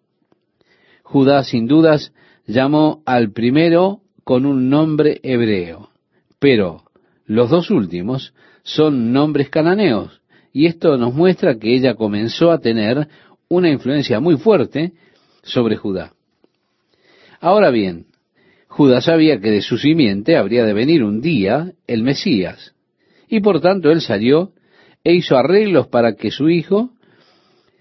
[1.03, 2.13] Judá sin dudas
[2.47, 5.91] llamó al primero con un nombre hebreo,
[6.39, 6.85] pero
[7.27, 10.21] los dos últimos son nombres cananeos,
[10.53, 13.09] y esto nos muestra que ella comenzó a tener
[13.49, 14.93] una influencia muy fuerte
[15.43, 16.13] sobre Judá.
[17.41, 18.07] Ahora bien,
[18.69, 22.77] Judá sabía que de su simiente habría de venir un día el Mesías,
[23.29, 24.53] y por tanto él salió
[25.05, 26.91] e hizo arreglos para que su hijo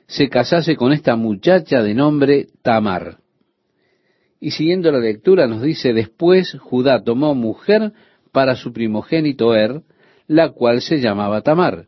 [0.07, 3.17] se casase con esta muchacha de nombre Tamar.
[4.39, 7.93] Y siguiendo la lectura nos dice, después Judá tomó mujer
[8.33, 9.81] para su primogénito Er,
[10.27, 11.88] la cual se llamaba Tamar.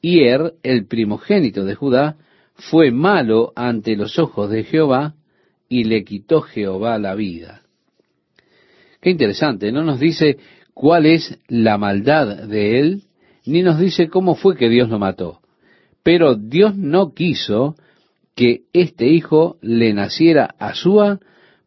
[0.00, 2.16] Y Er, el primogénito de Judá,
[2.54, 5.14] fue malo ante los ojos de Jehová
[5.68, 7.62] y le quitó Jehová la vida.
[9.00, 10.38] Qué interesante, no nos dice
[10.74, 13.02] cuál es la maldad de él,
[13.44, 15.40] ni nos dice cómo fue que Dios lo mató.
[16.02, 17.76] Pero Dios no quiso
[18.34, 21.20] que este hijo le naciera a Sua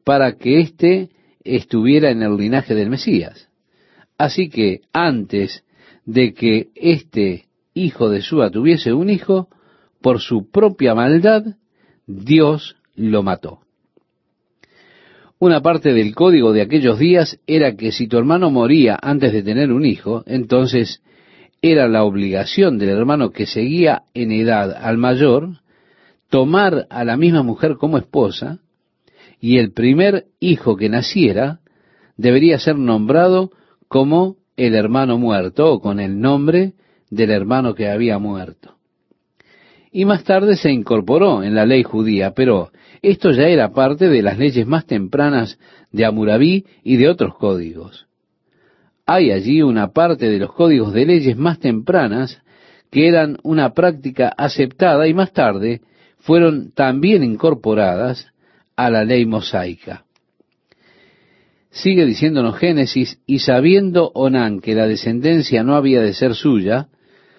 [0.03, 1.09] para que éste
[1.43, 3.49] estuviera en el linaje del Mesías.
[4.17, 5.63] Así que antes
[6.05, 9.49] de que este hijo de Sua tuviese un hijo,
[10.01, 11.43] por su propia maldad,
[12.05, 13.61] Dios lo mató.
[15.39, 19.43] Una parte del código de aquellos días era que si tu hermano moría antes de
[19.43, 21.01] tener un hijo, entonces
[21.71, 25.61] era la obligación del hermano que seguía en edad al mayor
[26.29, 28.59] tomar a la misma mujer como esposa
[29.39, 31.59] y el primer hijo que naciera
[32.17, 33.51] debería ser nombrado
[33.87, 36.73] como el hermano muerto o con el nombre
[37.09, 38.75] del hermano que había muerto
[39.95, 42.69] y más tarde se incorporó en la ley judía, pero
[43.01, 45.57] esto ya era parte de las leyes más tempranas
[45.93, 48.05] de Amuraví y de otros códigos.
[49.05, 52.41] Hay allí una parte de los códigos de leyes más tempranas
[52.91, 55.81] que eran una práctica aceptada y más tarde
[56.19, 58.27] fueron también incorporadas
[58.75, 60.05] a la ley mosaica.
[61.69, 66.87] Sigue diciéndonos Génesis, y sabiendo Onán que la descendencia no había de ser suya,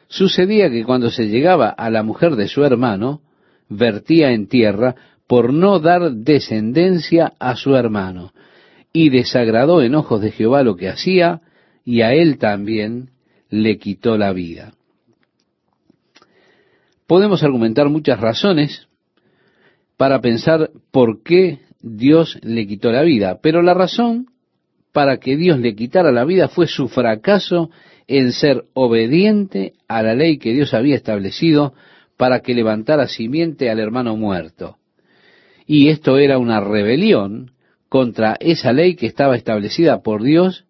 [0.09, 3.23] Sucedía que cuando se llegaba a la mujer de su hermano,
[3.69, 4.95] vertía en tierra
[5.27, 8.33] por no dar descendencia a su hermano,
[8.93, 11.41] y desagradó en ojos de Jehová lo que hacía,
[11.87, 13.11] y a él también
[13.49, 14.75] le quitó la vida.
[17.07, 18.89] Podemos argumentar muchas razones
[19.97, 24.27] para pensar por qué Dios le quitó la vida, pero la razón
[24.93, 27.71] para que Dios le quitara la vida fue su fracaso
[28.09, 31.73] en ser obediente a la ley que Dios había establecido
[32.17, 34.79] para que levantara simiente al hermano muerto.
[35.67, 37.53] Y esto era una rebelión
[37.89, 40.67] contra esa ley que estaba establecida por Dios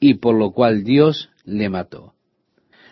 [0.00, 2.14] y por lo cual Dios le mató.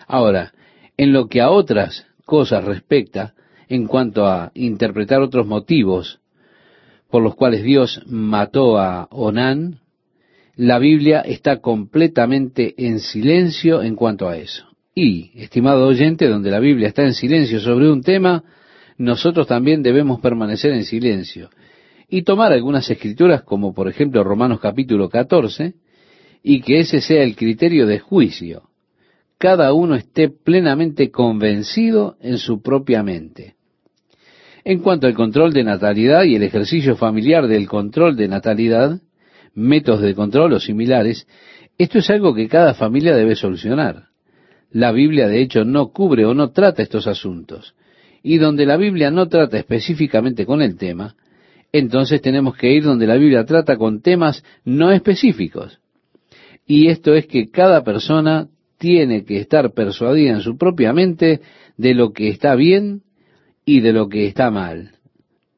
[0.06, 0.52] Ahora,
[0.96, 3.34] en lo que a otras cosas respecta,
[3.68, 6.20] en cuanto a interpretar otros motivos
[7.10, 9.80] por los cuales Dios mató a Onán,
[10.56, 14.66] la Biblia está completamente en silencio en cuanto a eso.
[14.94, 18.42] Y, estimado oyente, donde la Biblia está en silencio sobre un tema,
[18.96, 21.50] nosotros también debemos permanecer en silencio
[22.08, 25.74] y tomar algunas escrituras como por ejemplo Romanos capítulo 14
[26.48, 28.70] y que ese sea el criterio de juicio.
[29.36, 33.56] Cada uno esté plenamente convencido en su propia mente.
[34.64, 39.00] En cuanto al control de natalidad y el ejercicio familiar del control de natalidad,
[39.54, 41.26] métodos de control o similares,
[41.78, 44.04] esto es algo que cada familia debe solucionar.
[44.70, 47.74] la Biblia de hecho no cubre o no trata estos asuntos.
[48.22, 51.16] Y donde la Biblia no trata específicamente con el tema,
[51.72, 55.80] entonces tenemos que ir donde la Biblia trata con temas no específicos.
[56.66, 58.48] Y esto es que cada persona
[58.78, 61.40] tiene que estar persuadida en su propia mente
[61.76, 63.02] de lo que está bien
[63.64, 64.92] y de lo que está mal.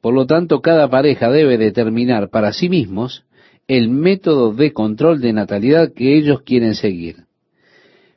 [0.01, 3.25] Por lo tanto, cada pareja debe determinar para sí mismos
[3.67, 7.25] el método de control de natalidad que ellos quieren seguir.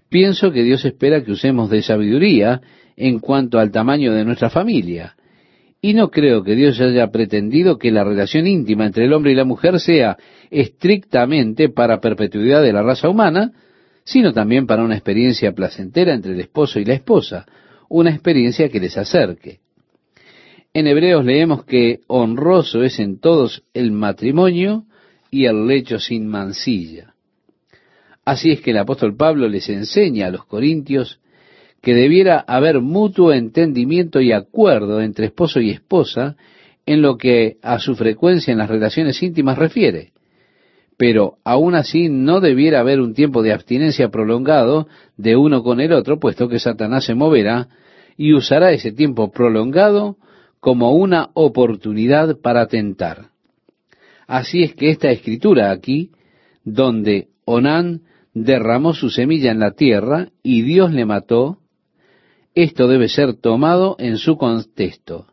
[0.10, 2.62] Pienso que Dios espera que usemos de sabiduría
[2.96, 5.16] en cuanto al tamaño de nuestra familia.
[5.82, 9.36] Y no creo que Dios haya pretendido que la relación íntima entre el hombre y
[9.36, 10.16] la mujer sea
[10.52, 13.52] estrictamente para perpetuidad de la raza humana,
[14.04, 17.48] sino también para una experiencia placentera entre el esposo y la esposa,
[17.90, 19.60] una experiencia que les acerque.
[20.74, 24.86] En Hebreos leemos que honroso es en todos el matrimonio
[25.32, 27.16] y el lecho sin mancilla.
[28.24, 31.21] Así es que el apóstol Pablo les enseña a los corintios
[31.82, 36.36] que debiera haber mutuo entendimiento y acuerdo entre esposo y esposa
[36.86, 40.12] en lo que a su frecuencia en las relaciones íntimas refiere.
[40.98, 45.94] Pero aún así no debiera haber un tiempo de abstinencia prolongado de uno con el
[45.94, 47.70] otro, puesto que Satanás se moverá
[48.18, 50.18] y usará ese tiempo prolongado
[50.60, 53.30] como una oportunidad para tentar.
[54.28, 56.12] Así es que esta escritura aquí,
[56.64, 58.02] donde Onán
[58.36, 61.61] derramó su semilla en la tierra y Dios le mató,
[62.56, 65.28] esto debe ser tomado en su contexto.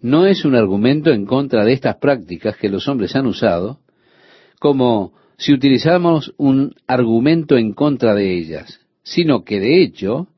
[0.00, 3.80] No es un argumento en contra de estas prácticas que los hombres han usado,
[4.58, 10.28] como si utilizáramos un argumento en contra de ellas, sino que de hecho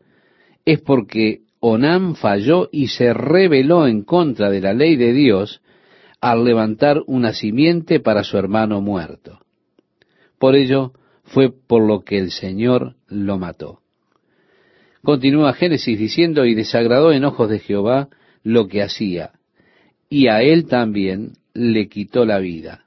[0.64, 5.61] es porque Onán falló y se rebeló en contra de la ley de Dios
[6.20, 9.40] al levantar una simiente para su hermano muerto.
[10.38, 10.92] Por ello
[11.24, 13.82] fue por lo que el Señor lo mató.
[15.03, 18.09] Continúa Génesis diciendo, y desagradó en ojos de Jehová
[18.45, 19.33] lo que hacía,
[20.09, 22.85] y a él también le quitó la vida.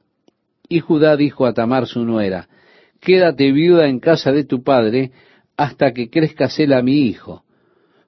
[0.70, 2.48] Y Judá dijo a Tamar su nuera,
[3.02, 5.12] quédate viuda en casa de tu padre
[5.58, 7.44] hasta que crezca Sela mi hijo,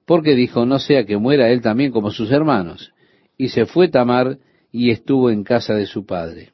[0.06, 2.92] porque dijo, no sea que muera él también como sus hermanos.
[3.36, 4.38] Y se fue Tamar
[4.72, 6.52] y estuvo en casa de su padre.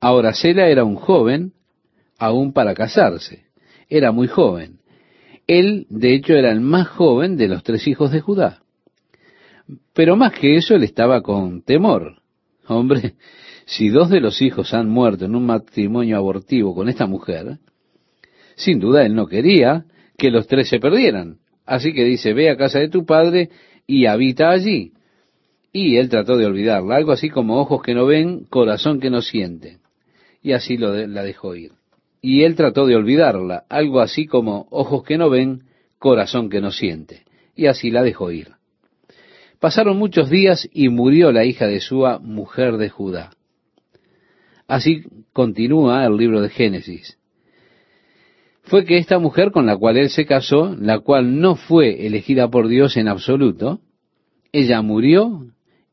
[0.00, 1.52] Ahora Sela era un joven,
[2.18, 3.44] aún para casarse.
[3.88, 4.79] Era muy joven.
[5.50, 8.62] Él, de hecho, era el más joven de los tres hijos de Judá.
[9.92, 12.22] Pero más que eso, él estaba con temor.
[12.68, 13.14] Hombre,
[13.66, 17.58] si dos de los hijos han muerto en un matrimonio abortivo con esta mujer,
[18.54, 19.86] sin duda él no quería
[20.16, 21.38] que los tres se perdieran.
[21.66, 23.50] Así que dice, ve a casa de tu padre
[23.88, 24.92] y habita allí.
[25.72, 29.20] Y él trató de olvidarla, algo así como ojos que no ven, corazón que no
[29.20, 29.78] siente.
[30.42, 31.72] Y así lo la dejó ir.
[32.22, 35.62] Y él trató de olvidarla, algo así como ojos que no ven,
[35.98, 37.24] corazón que no siente.
[37.54, 38.52] Y así la dejó ir.
[39.58, 43.30] Pasaron muchos días y murió la hija de Sua, mujer de Judá.
[44.66, 47.20] Así continúa el libro de Génesis
[48.70, 52.48] fue que esta mujer con la cual él se casó, la cual no fue elegida
[52.48, 53.80] por Dios en absoluto,
[54.52, 55.46] ella murió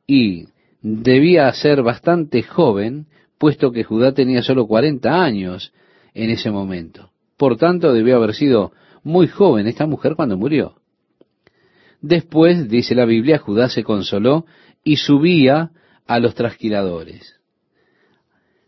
[0.05, 0.45] y
[0.83, 3.07] debía ser bastante joven,
[3.39, 5.73] puesto que Judá tenía solo 40 años
[6.17, 7.12] en ese momento.
[7.38, 8.71] Por tanto, debió haber sido
[9.03, 10.75] muy joven esta mujer cuando murió.
[12.01, 14.45] Después, dice la Biblia, Judá se consoló
[14.84, 15.71] y subía
[16.08, 17.39] a los trasquiladores.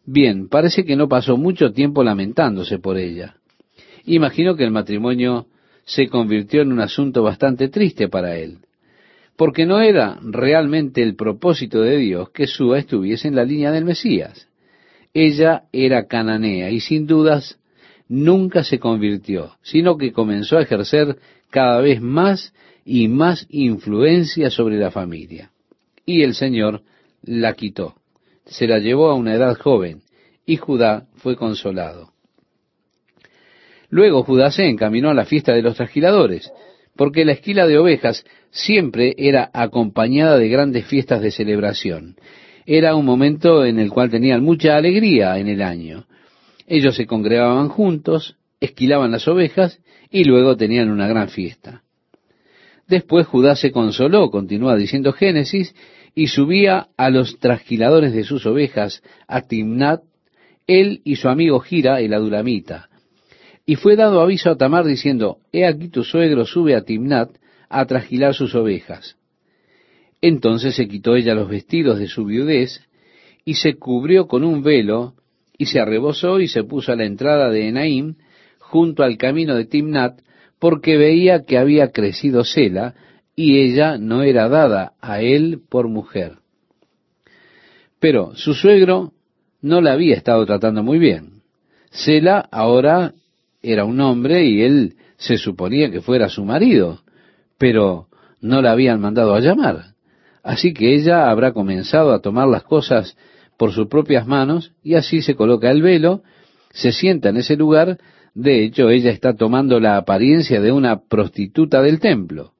[0.06, 3.38] Bien, parece que no pasó mucho tiempo lamentándose por ella.
[4.06, 5.48] Imagino que el matrimonio
[5.86, 8.60] se convirtió en un asunto bastante triste para él,
[9.36, 13.86] porque no era realmente el propósito de Dios que Sua estuviese en la línea del
[13.86, 14.49] Mesías.
[15.13, 17.60] Ella era cananea y sin dudas
[18.08, 21.17] nunca se convirtió, sino que comenzó a ejercer
[21.50, 22.54] cada vez más
[22.86, 25.52] y más influencia sobre la familia.
[26.06, 26.82] Y el Señor
[27.22, 27.95] la quitó,
[28.45, 30.02] se la llevó a una edad joven,
[30.45, 32.13] y Judá fue consolado.
[33.89, 36.52] Luego Judá se encaminó a la fiesta de los trasquiladores,
[36.95, 42.15] porque la esquila de ovejas siempre era acompañada de grandes fiestas de celebración.
[42.65, 46.06] Era un momento en el cual tenían mucha alegría en el año.
[46.67, 49.79] Ellos se congregaban juntos, esquilaban las ovejas
[50.12, 51.84] y luego tenían una gran fiesta.
[52.88, 55.75] Después Judá se consoló, continúa diciendo Génesis,
[56.15, 60.02] y subía a los trasquiladores de sus ovejas a Timnat,
[60.65, 62.90] él y su amigo Gira, el adulamita.
[63.65, 67.29] Y fue dado aviso a Tamar diciendo, He aquí tu suegro sube a Timnat
[67.69, 69.19] a trasquilar sus ovejas.
[70.22, 72.82] Entonces se quitó ella los vestidos de su viudez,
[73.46, 75.15] y se cubrió con un velo,
[75.58, 78.15] y se arrebozó y se puso a la entrada de Enaim,
[78.60, 80.22] junto al camino de Timnat,
[80.60, 82.96] porque veía que había crecido Sela
[83.36, 86.40] y ella no era dada a él por mujer.
[88.00, 89.13] Pero su suegro
[89.62, 91.42] no la había estado tratando muy bien.
[91.90, 93.13] Sela ahora
[93.62, 97.02] era un hombre y él se suponía que fuera su marido,
[97.58, 98.08] pero
[98.42, 99.96] no la habían mandado a llamar.
[100.44, 103.17] Así que ella habrá comenzado a tomar las cosas
[103.58, 106.23] por sus propias manos y así se coloca el velo,
[106.71, 107.98] se sienta en ese lugar,
[108.33, 112.54] de hecho ella está tomando la apariencia de una prostituta del templo.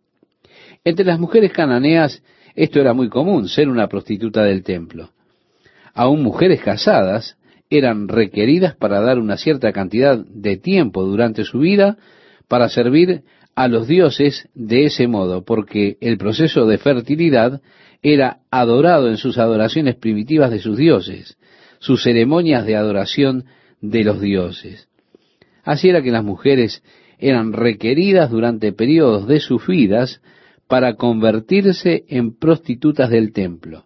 [0.84, 2.22] Entre las mujeres cananeas
[2.56, 5.12] esto era muy común, ser una prostituta del templo.
[5.94, 7.38] Aún mujeres casadas
[7.70, 11.98] eran requeridas para dar una cierta cantidad de tiempo durante su vida
[12.50, 13.24] para servir
[13.60, 17.62] a los dioses de ese modo, porque el proceso de fertilidad
[18.02, 21.38] era adorado en sus adoraciones primitivas de sus dioses,
[21.80, 23.44] sus ceremonias de adoración
[23.82, 24.88] de los dioses.
[25.66, 26.82] Así era que las mujeres
[27.18, 30.22] eran requeridas durante periodos de sus vidas
[30.70, 33.84] para convertirse en prostitutas del templo.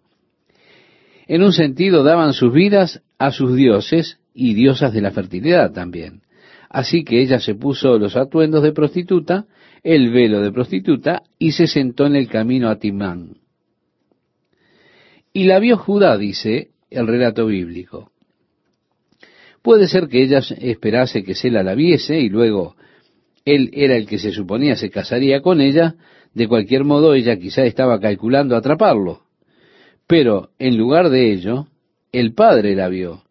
[1.26, 6.22] En un sentido daban sus vidas a sus dioses y diosas de la fertilidad también.
[6.74, 9.46] Así que ella se puso los atuendos de prostituta,
[9.84, 13.36] el velo de prostituta, y se sentó en el camino a Timán.
[15.32, 18.10] Y la vio Judá, dice el relato bíblico.
[19.62, 22.76] Puede ser que ella esperase que Sela la viese y luego
[23.44, 25.94] él era el que se suponía se casaría con ella,
[26.34, 29.22] de cualquier modo ella quizá estaba calculando atraparlo.
[30.06, 31.66] Pero en lugar de ello,
[32.12, 33.24] el padre la vio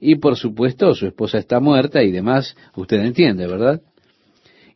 [0.00, 3.82] y por supuesto su esposa está muerta y demás, usted entiende, ¿verdad?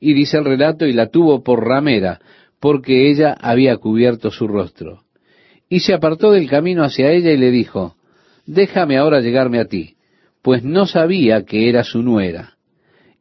[0.01, 2.21] Y dice el relato, y la tuvo por ramera,
[2.59, 5.03] porque ella había cubierto su rostro.
[5.69, 7.97] Y se apartó del camino hacia ella y le dijo,
[8.47, 9.97] déjame ahora llegarme a ti,
[10.43, 12.57] pues no sabía que era su nuera.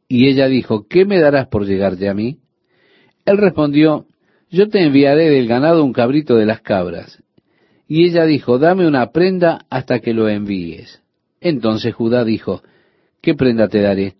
[0.08, 2.38] Y ella dijo, ¿qué me darás por llegarte a mí?
[3.24, 4.06] Él respondió,
[4.50, 7.22] yo te enviaré del ganado un cabrito de las cabras.
[7.86, 11.00] Y ella dijo, dame una prenda hasta que lo envíes.
[11.40, 12.62] Entonces Judá dijo,
[13.20, 14.14] ¿qué prenda te daré?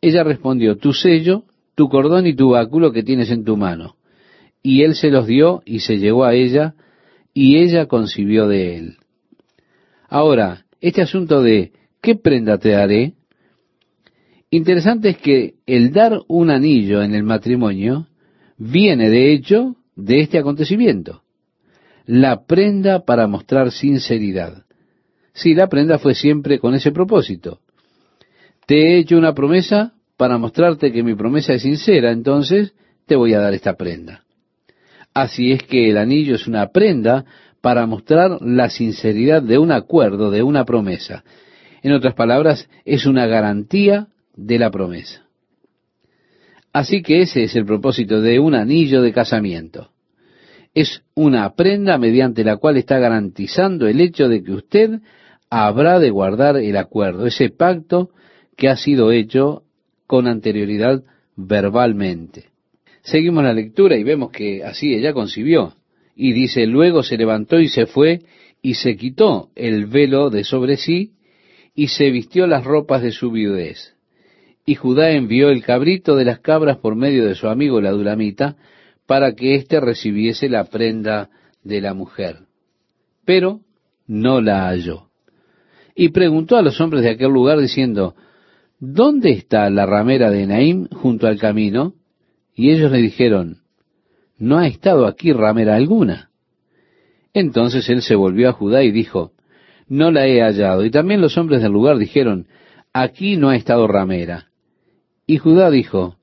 [0.00, 1.44] Ella respondió, tu sello,
[1.76, 3.96] tu cordón y tu báculo que tienes en tu mano.
[4.62, 6.74] Y él se los dio y se llegó a ella,
[7.32, 8.96] y ella concibió de él.
[10.08, 13.12] Ahora, este asunto de ¿qué prenda te daré?
[14.50, 18.08] Interesante es que el dar un anillo en el matrimonio
[18.56, 21.22] viene de hecho de este acontecimiento.
[22.06, 24.64] La prenda para mostrar sinceridad.
[25.34, 27.60] Sí, la prenda fue siempre con ese propósito.
[28.66, 32.74] Te he hecho una promesa para mostrarte que mi promesa es sincera, entonces
[33.06, 34.22] te voy a dar esta prenda.
[35.14, 37.24] Así es que el anillo es una prenda
[37.60, 41.24] para mostrar la sinceridad de un acuerdo, de una promesa.
[41.82, 45.26] En otras palabras, es una garantía de la promesa.
[46.72, 49.90] Así que ese es el propósito de un anillo de casamiento.
[50.74, 55.00] Es una prenda mediante la cual está garantizando el hecho de que usted
[55.48, 58.10] habrá de guardar el acuerdo, ese pacto
[58.56, 59.62] que ha sido hecho
[60.06, 61.02] con anterioridad
[61.36, 62.46] verbalmente.
[63.02, 65.74] Seguimos la lectura y vemos que así ella concibió.
[66.14, 68.22] Y dice, luego se levantó y se fue
[68.62, 71.12] y se quitó el velo de sobre sí
[71.74, 73.94] y se vistió las ropas de su viudez.
[74.64, 78.56] Y Judá envió el cabrito de las cabras por medio de su amigo la dulamita
[79.06, 81.30] para que éste recibiese la prenda
[81.62, 82.38] de la mujer.
[83.24, 83.60] Pero
[84.06, 85.06] no la halló
[85.96, 88.14] y preguntó a los hombres de aquel lugar diciendo,
[88.78, 91.94] ¿dónde está la ramera de Naim junto al camino?
[92.54, 93.58] Y ellos le dijeron,
[94.38, 96.30] no ha estado aquí ramera alguna.
[97.34, 99.32] Entonces él se volvió a Judá y dijo,
[99.88, 100.84] no la he hallado.
[100.84, 102.46] Y también los hombres del lugar dijeron,
[102.92, 104.48] aquí no ha estado ramera.
[105.26, 106.16] Y Judá dijo,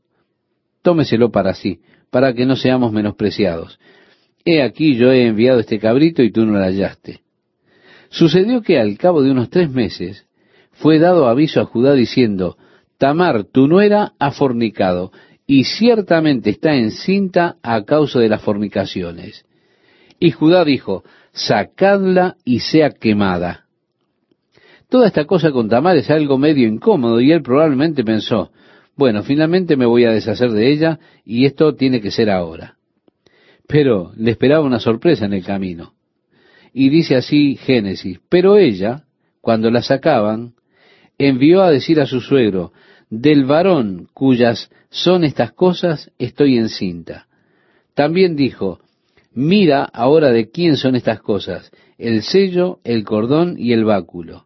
[0.82, 3.80] tómeselo para sí, para que no seamos menospreciados.
[4.46, 7.22] He aquí yo he enviado este cabrito y tú no la hallaste.
[8.10, 10.26] Sucedió que al cabo de unos tres meses
[10.74, 12.58] fue dado aviso a Judá diciendo,
[12.98, 15.12] Tamar, tu nuera, ha fornicado,
[15.46, 19.46] y ciertamente está encinta a causa de las fornicaciones.
[20.20, 21.04] Y Judá dijo,
[21.34, 23.66] sacadla y sea quemada.
[24.90, 28.52] Toda esta cosa con Tamar es algo medio incómodo y él probablemente pensó,
[28.96, 32.78] bueno, finalmente me voy a deshacer de ella y esto tiene que ser ahora.
[33.68, 35.94] Pero le esperaba una sorpresa en el camino.
[36.74, 39.04] Y dice así Génesis, pero ella,
[39.42, 40.54] cuando la sacaban,
[41.18, 42.72] envió a decir a su suegro,
[43.10, 47.28] del varón cuyas son estas cosas estoy encinta.
[47.94, 48.80] También dijo,
[49.34, 54.46] mira ahora de quién son estas cosas, el sello, el cordón y el báculo.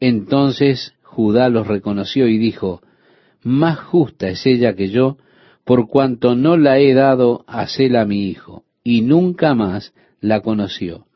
[0.00, 2.80] Entonces Judá los reconoció y dijo,
[3.42, 5.18] más justa es ella que yo,
[5.64, 11.06] por cuanto no la he dado a Sela mi hijo, y nunca más la conoció.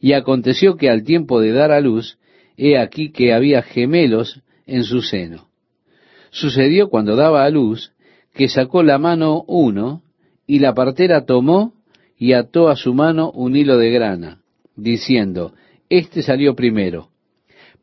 [0.00, 2.17] Y aconteció que al tiempo de dar a luz,
[2.58, 5.48] he aquí que había gemelos en su seno.
[6.30, 7.92] Sucedió cuando daba a luz,
[8.34, 10.02] que sacó la mano uno,
[10.46, 11.72] y la partera tomó
[12.18, 14.40] y ató a su mano un hilo de grana,
[14.76, 15.54] diciendo,
[15.88, 17.08] Este salió primero.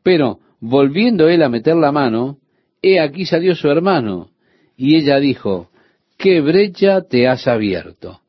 [0.02, 2.38] Pero, volviendo él a meter la mano,
[2.82, 4.28] he aquí salió su hermano,
[4.76, 5.70] y ella dijo,
[6.18, 8.20] ¿qué brecha te has abierto?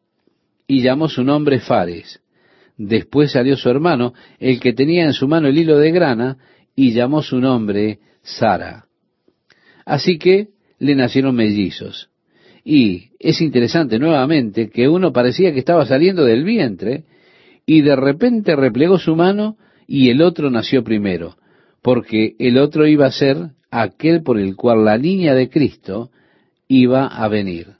[0.65, 2.21] Y llamó su nombre Fares.
[2.77, 6.37] Después salió su hermano, el que tenía en su mano el hilo de grana,
[6.75, 8.85] y llamó su nombre Sara.
[9.83, 12.09] Así que le nacieron mellizos.
[12.63, 17.05] Y es interesante nuevamente que uno parecía que estaba saliendo del vientre,
[17.65, 19.57] y de repente replegó su mano
[19.87, 21.35] y el otro nació primero,
[21.81, 23.37] porque el otro iba a ser
[23.71, 26.11] aquel por el cual la niña de Cristo
[26.67, 27.77] iba a venir.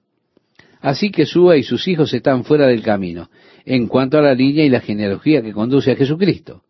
[0.82, 3.30] Así que Súa y sus hijos están fuera del camino
[3.68, 6.64] en cuanto a la línea y la genealogía que conduce a Jesucristo.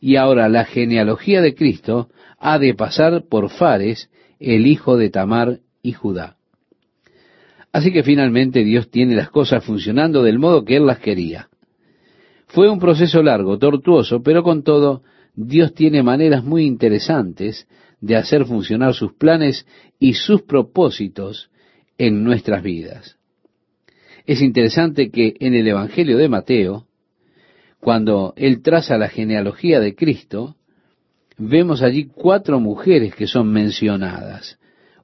[0.00, 5.58] Y ahora la genealogía de Cristo ha de pasar por Fares, el hijo de Tamar
[5.82, 6.36] y Judá.
[7.72, 11.50] Así que finalmente Dios tiene las cosas funcionando del modo que Él las quería.
[12.46, 15.02] Fue un proceso largo, tortuoso, pero con todo,
[15.34, 17.68] Dios tiene maneras muy interesantes
[18.00, 19.66] de hacer funcionar sus planes
[19.98, 21.50] y sus propósitos
[21.98, 23.19] en nuestras vidas.
[24.26, 26.86] Es interesante que en el Evangelio de Mateo,
[27.80, 30.56] cuando él traza la genealogía de Cristo,
[31.38, 34.58] vemos allí cuatro mujeres que son mencionadas.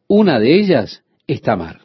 [0.07, 1.81] Una de ellas es Tamar.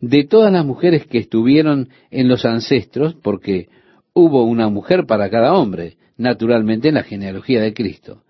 [0.00, 3.68] De todas las mujeres que estuvieron en los ancestros, porque
[4.12, 8.22] hubo una mujer para cada hombre, naturalmente en la genealogía de Cristo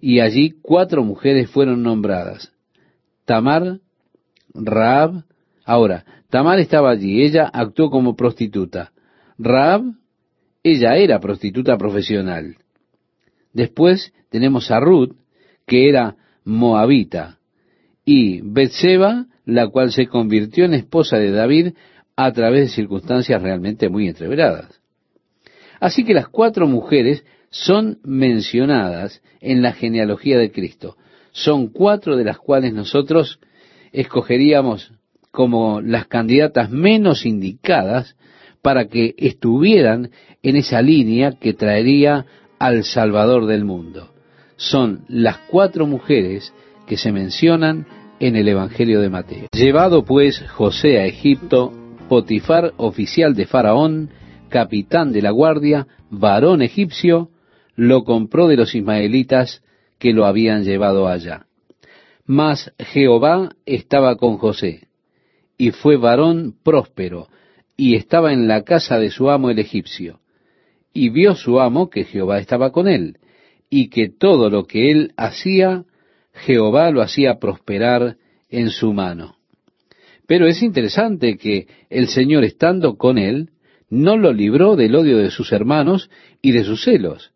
[0.00, 2.52] y allí cuatro mujeres fueron nombradas.
[3.26, 3.80] Tamar,
[4.54, 5.24] Raab,
[5.64, 8.92] ahora, Tamar estaba allí, ella actuó como prostituta.
[9.38, 9.82] Raab,
[10.62, 12.56] ella era prostituta profesional.
[13.52, 15.16] Después tenemos a Ruth,
[15.66, 17.38] que era moabita,
[18.04, 21.72] y Betseba, la cual se convirtió en esposa de David
[22.14, 24.80] a través de circunstancias realmente muy entreveradas.
[25.80, 30.96] Así que las cuatro mujeres son mencionadas en la genealogía de Cristo.
[31.32, 33.40] Son cuatro de las cuales nosotros
[33.92, 34.92] escogeríamos
[35.30, 38.16] como las candidatas menos indicadas
[38.62, 40.10] para que estuvieran
[40.42, 42.26] en esa línea que traería
[42.58, 44.12] al Salvador del mundo.
[44.56, 46.52] Son las cuatro mujeres
[46.86, 47.86] que se mencionan
[48.18, 49.46] en el Evangelio de Mateo.
[49.52, 51.72] Llevado pues José a Egipto,
[52.08, 54.10] Potifar, oficial de Faraón,
[54.48, 57.30] capitán de la guardia, varón egipcio,
[57.76, 59.62] lo compró de los ismaelitas
[59.98, 61.46] que lo habían llevado allá.
[62.26, 64.88] Mas Jehová estaba con José,
[65.60, 67.28] y fue varón próspero,
[67.76, 70.20] y estaba en la casa de su amo el egipcio.
[70.94, 73.18] Y vio su amo que Jehová estaba con él,
[73.68, 75.84] y que todo lo que él hacía,
[76.32, 78.16] Jehová lo hacía prosperar
[78.48, 79.36] en su mano.
[80.26, 83.50] Pero es interesante que el Señor estando con él,
[83.90, 86.08] no lo libró del odio de sus hermanos
[86.40, 87.32] y de sus celos,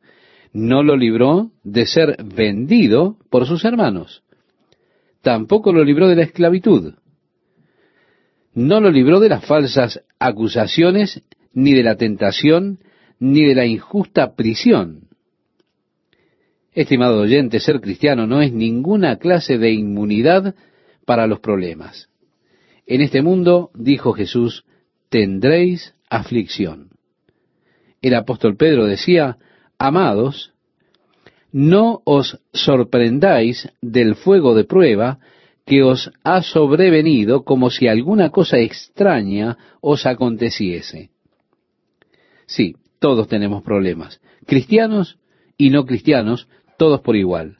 [0.55, 4.23] no lo libró de ser vendido por sus hermanos.
[5.21, 6.95] Tampoco lo libró de la esclavitud.
[8.55, 12.79] No lo libró de las falsas acusaciones, ni de la tentación,
[13.19, 15.09] ni de la injusta prisión.
[16.73, 20.55] Estimado oyente, ser cristiano no es ninguna clase de inmunidad
[21.05, 22.09] para los problemas.
[22.87, 24.65] En este mundo, dijo Jesús,
[25.09, 26.91] tendréis aflicción.
[28.03, 29.39] El apóstol Pedro decía,
[29.79, 30.53] Amados,
[31.53, 35.21] no os sorprendáis del fuego de prueba
[35.67, 41.11] que os ha sobrevenido como si alguna cosa extraña os aconteciese.
[42.47, 45.19] Sí, todos tenemos problemas, cristianos
[45.57, 47.57] y no cristianos, todos por igual.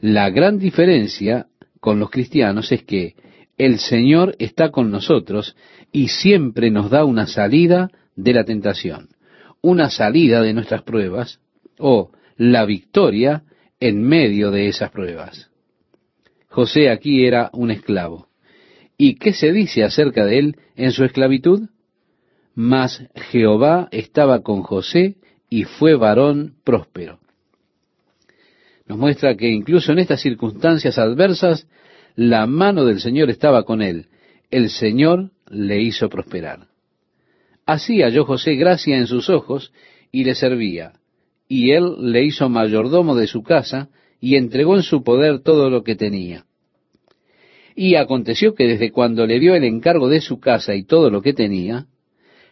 [0.00, 1.46] La gran diferencia
[1.80, 3.14] con los cristianos es que
[3.56, 5.56] el Señor está con nosotros
[5.92, 9.08] y siempre nos da una salida de la tentación
[9.62, 11.40] una salida de nuestras pruebas
[11.78, 13.44] o la victoria
[13.78, 15.49] en medio de esas pruebas.
[16.50, 18.26] José aquí era un esclavo.
[18.98, 21.68] ¿Y qué se dice acerca de él en su esclavitud?
[22.54, 25.16] Mas Jehová estaba con José
[25.48, 27.20] y fue varón próspero.
[28.86, 31.68] Nos muestra que incluso en estas circunstancias adversas,
[32.16, 34.06] la mano del Señor estaba con él.
[34.50, 36.66] El Señor le hizo prosperar.
[37.64, 39.72] Así halló José gracia en sus ojos
[40.10, 40.94] y le servía.
[41.46, 43.88] Y él le hizo mayordomo de su casa
[44.20, 46.44] y entregó en su poder todo lo que tenía.
[47.74, 51.22] Y aconteció que desde cuando le dio el encargo de su casa y todo lo
[51.22, 51.86] que tenía,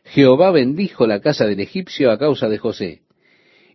[0.04, 3.02] Jehová bendijo la casa del egipcio a causa de José.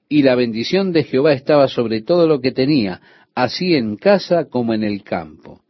[0.09, 3.01] Y la bendición de Jehová estaba sobre todo lo que tenía,
[3.35, 5.61] así en casa como en el campo.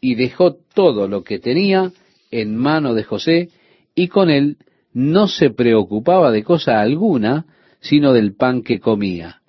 [0.00, 1.92] Y dejó todo lo que tenía
[2.30, 3.50] en mano de José,
[3.94, 4.56] y con él
[4.92, 7.46] no se preocupaba de cosa alguna,
[7.80, 9.41] sino del pan que comía.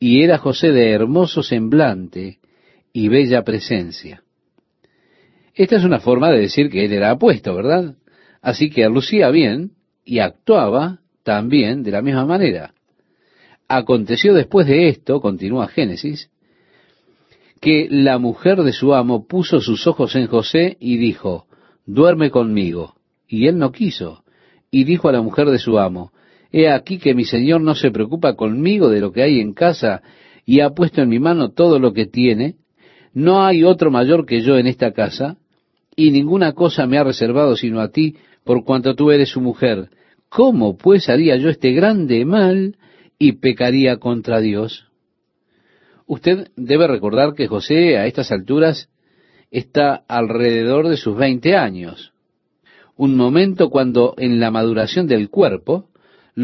[0.00, 2.38] Y era José de hermoso semblante
[2.92, 4.24] y bella presencia.
[5.54, 7.96] Esta es una forma de decir que él era apuesto, ¿verdad?
[8.40, 9.72] Así que lucía bien
[10.02, 12.72] y actuaba también de la misma manera.
[13.68, 16.30] Aconteció después de esto, continúa Génesis,
[17.60, 21.46] que la mujer de su amo puso sus ojos en José y dijo,
[21.84, 22.94] duerme conmigo.
[23.28, 24.24] Y él no quiso.
[24.70, 26.10] Y dijo a la mujer de su amo,
[26.52, 30.02] He aquí que mi señor no se preocupa conmigo de lo que hay en casa
[30.44, 32.56] y ha puesto en mi mano todo lo que tiene.
[33.12, 35.36] No hay otro mayor que yo en esta casa,
[35.94, 39.90] y ninguna cosa me ha reservado sino a ti, por cuanto tú eres su mujer.
[40.28, 42.76] ¿Cómo pues haría yo este grande mal
[43.18, 44.86] y pecaría contra Dios?
[46.06, 48.88] Usted debe recordar que José a estas alturas
[49.50, 52.12] está alrededor de sus veinte años,
[52.96, 55.89] un momento cuando en la maduración del cuerpo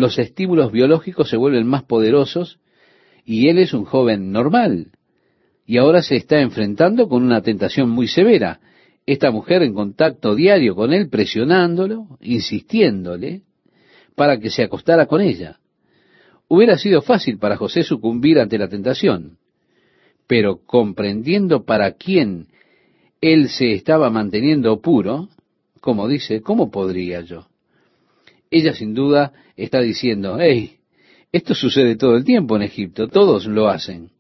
[0.01, 2.59] los estímulos biológicos se vuelven más poderosos
[3.24, 4.92] y él es un joven normal.
[5.64, 8.61] Y ahora se está enfrentando con una tentación muy severa.
[9.05, 13.42] Esta mujer en contacto diario con él, presionándolo, insistiéndole,
[14.14, 15.59] para que se acostara con ella.
[16.49, 19.38] Hubiera sido fácil para José sucumbir ante la tentación,
[20.26, 22.47] pero comprendiendo para quién
[23.20, 25.28] él se estaba manteniendo puro,
[25.80, 27.47] como dice, ¿cómo podría yo?
[28.51, 30.76] Ella sin duda está diciendo, hey,
[31.32, 34.11] esto sucede todo el tiempo en Egipto, todos lo hacen.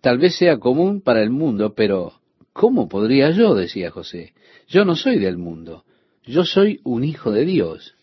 [0.00, 2.12] Tal vez sea común para el mundo, pero
[2.52, 3.54] ¿cómo podría yo?
[3.54, 4.32] decía José.
[4.68, 5.84] Yo no soy del mundo,
[6.24, 7.94] yo soy un hijo de Dios.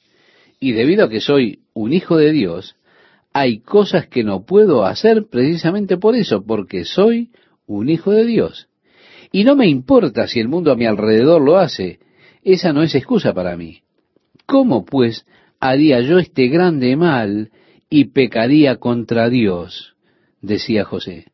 [0.59, 2.75] Y debido a que soy un hijo de Dios,
[3.33, 7.29] hay cosas que no puedo hacer precisamente por eso, porque soy
[7.65, 8.67] un hijo de Dios.
[9.31, 11.99] Y no me importa si el mundo a mi alrededor lo hace,
[12.43, 13.83] esa no es excusa para mí.
[14.45, 15.25] ¿Cómo, pues,
[15.59, 17.51] haría yo este grande mal
[17.89, 19.95] y pecaría contra Dios?
[20.41, 21.25] decía José.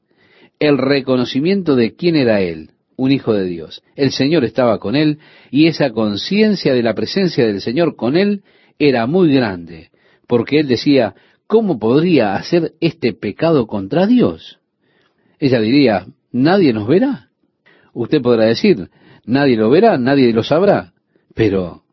[0.60, 3.84] El reconocimiento de quién era él, un hijo de Dios.
[3.96, 5.20] El Señor estaba con él
[5.52, 8.44] y esa conciencia de la presencia del Señor con él
[8.80, 9.90] era muy grande,
[10.28, 11.16] porque él decía,
[11.48, 14.60] ¿cómo podría hacer este pecado contra Dios?
[15.40, 17.30] Ella diría, nadie nos verá.
[17.94, 18.90] Usted podrá decir,
[19.26, 20.94] nadie lo verá, nadie lo sabrá.
[21.34, 21.84] Pero,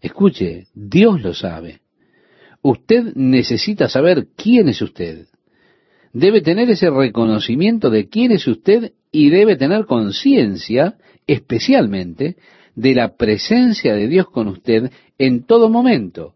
[0.00, 1.80] escuche, Dios lo sabe.
[2.62, 5.26] Usted necesita saber quién es usted.
[6.12, 10.96] Debe tener ese reconocimiento de quién es usted y debe tener conciencia,
[11.26, 12.36] especialmente,
[12.74, 16.34] de la presencia de Dios con usted en todo momento.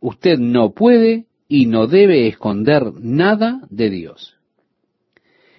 [0.00, 4.36] Usted no puede y no debe esconder nada de Dios.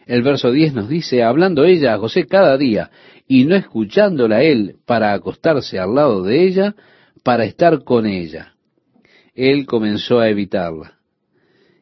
[0.05, 2.89] El verso 10 nos dice, hablando ella a José cada día
[3.27, 6.75] y no escuchándola él para acostarse al lado de ella,
[7.23, 8.55] para estar con ella.
[9.33, 10.97] Él comenzó a evitarla.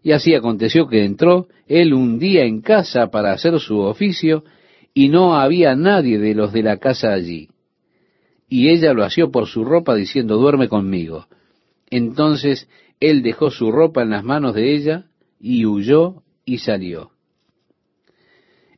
[0.02, 4.44] Y así aconteció que entró él un día en casa para hacer su oficio,
[4.94, 7.50] y no había nadie de los de la casa allí.
[8.48, 11.28] Y ella lo asió por su ropa diciendo, duerme conmigo.
[11.90, 12.68] Entonces
[13.00, 15.06] él dejó su ropa en las manos de ella,
[15.40, 17.12] y huyó y salió.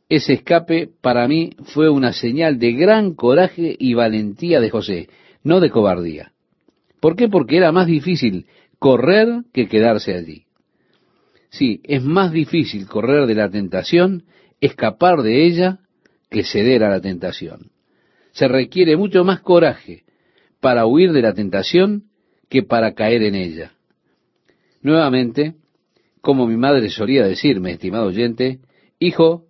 [0.10, 5.10] Ese escape para mí fue una señal de gran coraje y valentía de José,
[5.44, 6.31] no de cobardía.
[7.02, 7.28] ¿Por qué?
[7.28, 8.46] Porque era más difícil
[8.80, 10.46] correr que quedarse allí.
[11.50, 14.24] Sí, es más difícil correr de la tentación,
[14.62, 15.80] escapar de ella,
[16.30, 17.72] que ceder a la tentación.
[18.32, 20.04] Se requiere mucho más coraje
[20.62, 22.06] para huir de la tentación
[22.48, 23.74] que para caer en ella.
[24.82, 25.56] Nuevamente,
[26.22, 28.60] como mi madre solía decirme, estimado oyente,
[29.00, 29.46] hijo,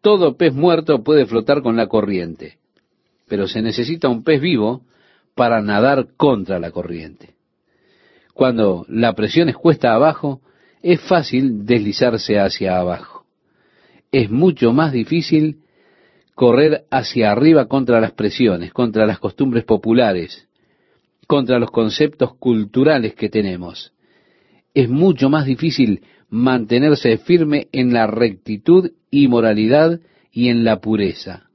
[0.00, 2.58] todo pez muerto puede flotar con la corriente,
[3.28, 4.82] pero se necesita un pez vivo
[5.36, 7.34] para nadar contra la corriente.
[8.34, 10.40] Cuando la presión es cuesta abajo,
[10.82, 13.24] es fácil deslizarse hacia abajo.
[14.10, 15.58] Es mucho más difícil
[16.34, 20.48] correr hacia arriba contra las presiones, contra las costumbres populares,
[21.26, 23.92] contra los conceptos culturales que tenemos.
[24.74, 30.00] Es mucho más difícil mantenerse firme en la rectitud y moralidad
[30.32, 31.45] y en la pureza.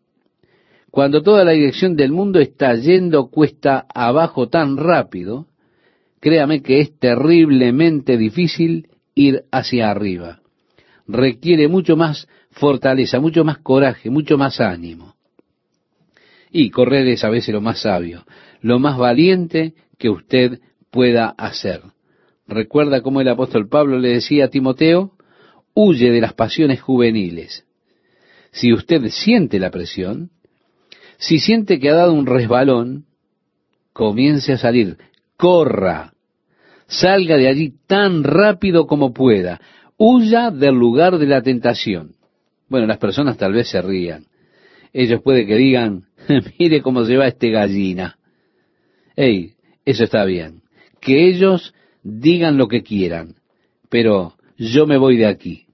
[0.92, 5.48] Cuando toda la dirección del mundo está yendo cuesta abajo tan rápido,
[6.20, 10.42] créame que es terriblemente difícil ir hacia arriba.
[11.08, 15.16] Requiere mucho más fortaleza, mucho más coraje, mucho más ánimo.
[16.52, 18.26] Y correr es a veces lo más sabio,
[18.62, 20.60] lo más valiente que usted
[20.92, 21.82] pueda hacer.
[22.48, 25.14] Recuerda cómo el apóstol Pablo le decía a Timoteo,
[25.74, 27.66] huye de las pasiones juveniles.
[28.52, 30.32] Si usted siente la presión,
[31.22, 33.06] si siente que ha dado un resbalón,
[33.94, 34.98] comience a salir,
[35.38, 36.14] corra,
[36.88, 39.62] salga de allí tan rápido como pueda,
[39.98, 42.16] huya del lugar de la tentación.
[42.70, 44.26] Bueno, las personas tal vez se rían.
[44.94, 46.06] Ellos puede que digan,
[46.60, 48.18] mire cómo se va este gallina.
[49.16, 49.54] Hey,
[49.86, 50.64] eso está bien.
[51.00, 53.36] Que ellos digan lo que quieran,
[53.90, 55.68] pero yo me voy de aquí.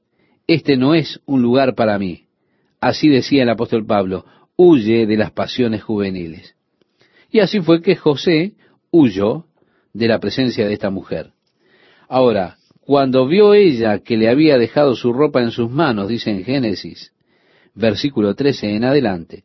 [0.45, 2.25] Este no es un lugar para mí.
[2.81, 4.25] Así decía el apóstol Pablo,
[4.57, 6.55] huye de las pasiones juveniles.
[7.31, 8.53] Y así fue que José
[8.91, 9.45] huyó
[9.93, 11.31] de la presencia de esta mujer.
[12.09, 16.43] Ahora, cuando vio ella que le había dejado su ropa en sus manos, dice en
[16.43, 17.13] Génesis,
[17.75, 19.43] versículo 13 en adelante,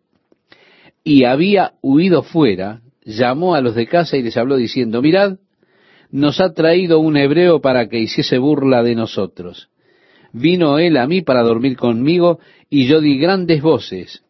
[1.05, 5.39] y había huido fuera, llamó a los de casa y les habló diciendo, mirad,
[6.11, 9.71] nos ha traído un hebreo para que hiciese burla de nosotros.
[10.33, 12.39] Vino él a mí para dormir conmigo,
[12.71, 14.23] y yo di grandes voces,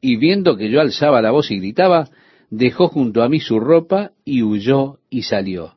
[0.00, 2.08] y viendo que yo alzaba la voz y gritaba,
[2.50, 5.74] dejó junto a mí su ropa y huyó y salió.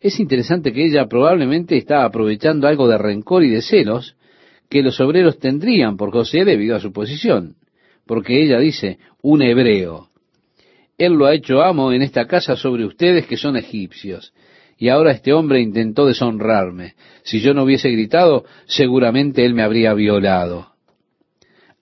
[0.00, 4.16] Es interesante que ella probablemente estaba aprovechando algo de rencor y de celos
[4.68, 7.56] que los obreros tendrían por José debido a su posición,
[8.06, 10.08] porque ella dice, un hebreo.
[10.98, 14.32] Él lo ha hecho amo en esta casa sobre ustedes que son egipcios.
[14.78, 16.94] Y ahora este hombre intentó deshonrarme.
[17.22, 20.71] Si yo no hubiese gritado, seguramente él me habría violado.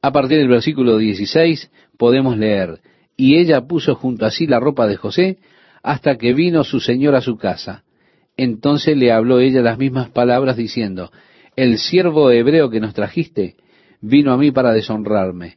[0.03, 2.81] A partir del versículo 16 podemos leer,
[3.17, 5.39] y ella puso junto a sí la ropa de José
[5.83, 7.85] hasta que vino su señor a su casa.
[8.37, 11.11] Entonces le habló ella las mismas palabras diciendo,
[11.57, 13.57] el siervo hebreo que nos trajiste
[14.01, 15.57] vino a mí para deshonrarme.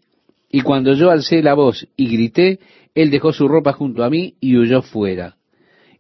[0.52, 2.60] Y cuando yo alcé la voz y grité,
[2.94, 5.38] él dejó su ropa junto a mí y huyó fuera.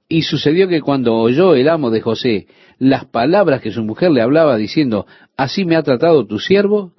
[0.09, 4.21] Y sucedió que cuando oyó el amo de José las palabras que su mujer le
[4.21, 6.91] hablaba diciendo, así me ha tratado tu siervo,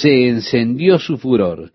[0.00, 1.72] se encendió su furor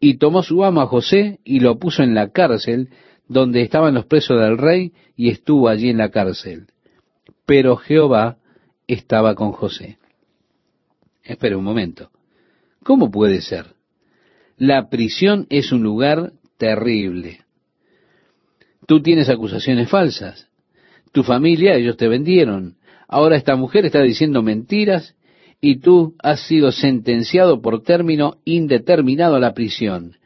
[0.00, 2.88] y tomó su amo a José y lo puso en la cárcel
[3.28, 6.66] donde estaban los presos del rey y estuvo allí en la cárcel.
[7.46, 8.38] Pero Jehová
[8.88, 9.98] estaba con José.
[11.22, 12.10] Espera un momento.
[12.82, 13.66] ¿Cómo puede ser?
[14.56, 17.42] La prisión es un lugar terrible.
[18.86, 20.48] Tú tienes acusaciones falsas.
[21.12, 22.76] Tu familia, ellos te vendieron.
[23.06, 25.14] Ahora esta mujer está diciendo mentiras
[25.60, 30.16] y tú has sido sentenciado por término indeterminado a la prisión.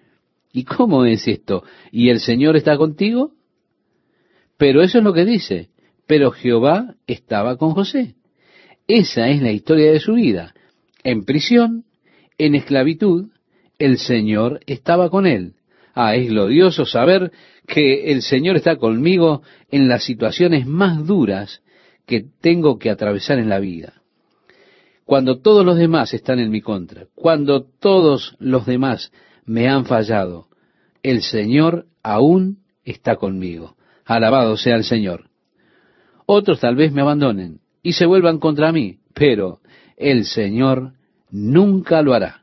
[0.52, 1.64] ¿Y cómo es esto?
[1.90, 3.32] ¿Y el Señor está contigo?
[4.56, 5.70] Pero eso es lo que dice.
[6.06, 8.14] Pero Jehová estaba con José.
[8.86, 10.54] Esa es la historia de su vida.
[11.02, 11.84] En prisión,
[12.38, 13.30] en esclavitud,
[13.78, 15.54] el Señor estaba con él.
[15.94, 17.32] Ah, es glorioso saber
[17.66, 21.62] que el Señor está conmigo en las situaciones más duras
[22.06, 24.03] que tengo que atravesar en la vida
[25.04, 29.12] cuando todos los demás están en mi contra, cuando todos los demás
[29.44, 30.48] me han fallado,
[31.02, 33.76] el Señor aún está conmigo.
[34.06, 35.28] Alabado sea el Señor.
[36.26, 39.60] Otros tal vez me abandonen y se vuelvan contra mí, pero
[39.96, 40.92] el Señor
[41.30, 42.42] nunca lo hará.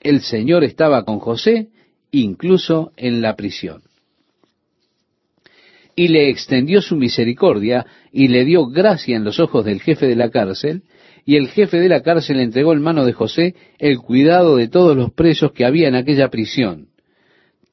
[0.00, 1.70] El Señor estaba con José
[2.12, 3.82] incluso en la prisión.
[5.96, 10.14] Y le extendió su misericordia y le dio gracia en los ojos del jefe de
[10.14, 10.82] la cárcel,
[11.26, 14.96] y el jefe de la cárcel entregó en mano de José el cuidado de todos
[14.96, 16.86] los presos que había en aquella prisión.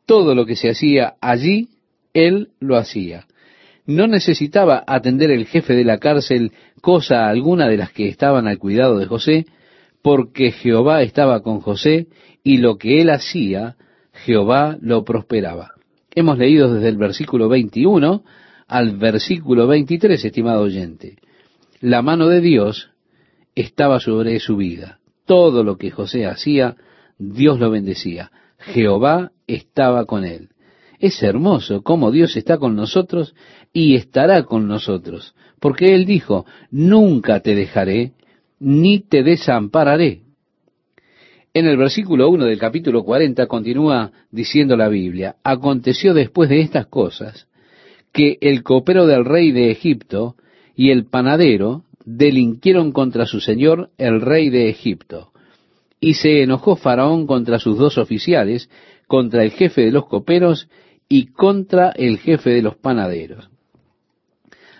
[0.07, 1.69] Todo lo que se hacía allí,
[2.13, 3.27] él lo hacía.
[3.85, 6.51] No necesitaba atender el jefe de la cárcel
[6.81, 9.45] cosa alguna de las que estaban al cuidado de José,
[10.01, 12.07] porque Jehová estaba con José
[12.43, 13.75] y lo que él hacía,
[14.13, 15.73] Jehová lo prosperaba.
[16.15, 18.23] Hemos leído desde el versículo 21
[18.67, 21.17] al versículo 23, estimado oyente.
[21.81, 22.92] La mano de Dios
[23.55, 24.99] estaba sobre su vida.
[25.25, 26.75] Todo lo que José hacía,
[27.17, 28.31] Dios lo bendecía.
[28.57, 30.49] Jehová estaba con él.
[30.99, 33.35] Es hermoso cómo Dios está con nosotros
[33.73, 38.13] y estará con nosotros, porque Él dijo, nunca te dejaré,
[38.59, 40.21] ni te desampararé.
[41.53, 46.87] En el versículo 1 del capítulo 40 continúa diciendo la Biblia, aconteció después de estas
[46.87, 47.47] cosas,
[48.13, 50.35] que el copero del rey de Egipto
[50.75, 55.31] y el panadero delinquieron contra su señor, el rey de Egipto.
[55.99, 58.69] Y se enojó Faraón contra sus dos oficiales,
[59.07, 60.67] contra el jefe de los coperos
[61.07, 63.49] y contra el jefe de los panaderos.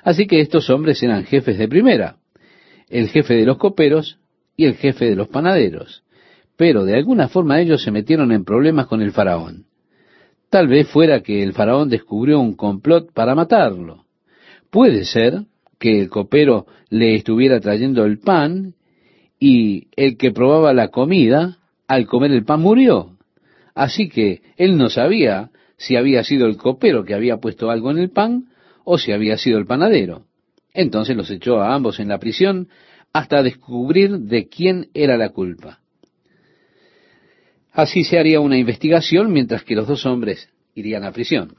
[0.04, 2.18] Así que estos hombres eran jefes de primera,
[2.90, 4.20] el jefe de los coperos
[4.58, 6.04] y el jefe de los panaderos.
[6.58, 9.66] Pero de alguna forma ellos se metieron en problemas con el faraón.
[10.50, 14.06] Tal vez fuera que el faraón descubrió un complot para matarlo.
[14.70, 15.46] Puede ser
[15.84, 18.74] que el copero le estuviera trayendo el pan
[19.38, 21.58] y el que probaba la comida,
[21.90, 23.18] al comer el pan murió.
[23.76, 27.98] Así que él no sabía si había sido el copero que había puesto algo en
[27.98, 28.46] el pan
[28.86, 30.24] o si había sido el panadero.
[30.74, 32.70] Entonces los echó a ambos en la prisión
[33.12, 35.80] hasta descubrir de quién era la culpa.
[37.74, 41.58] Así se haría una investigación mientras que los dos hombres irían a prisión.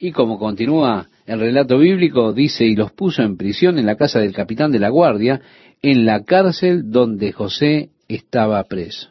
[0.00, 4.18] Y como continúa el relato bíblico, dice, y los puso en prisión en la casa
[4.18, 5.40] del capitán de la guardia,
[5.80, 9.10] en la cárcel donde José estaba preso.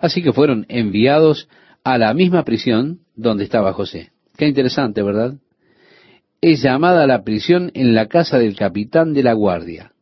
[0.00, 1.48] Así que fueron enviados
[1.84, 4.10] a la misma prisión donde estaba José.
[4.36, 5.34] Qué interesante, ¿verdad?
[6.40, 9.92] Es llamada la prisión en la casa del capitán de la guardia.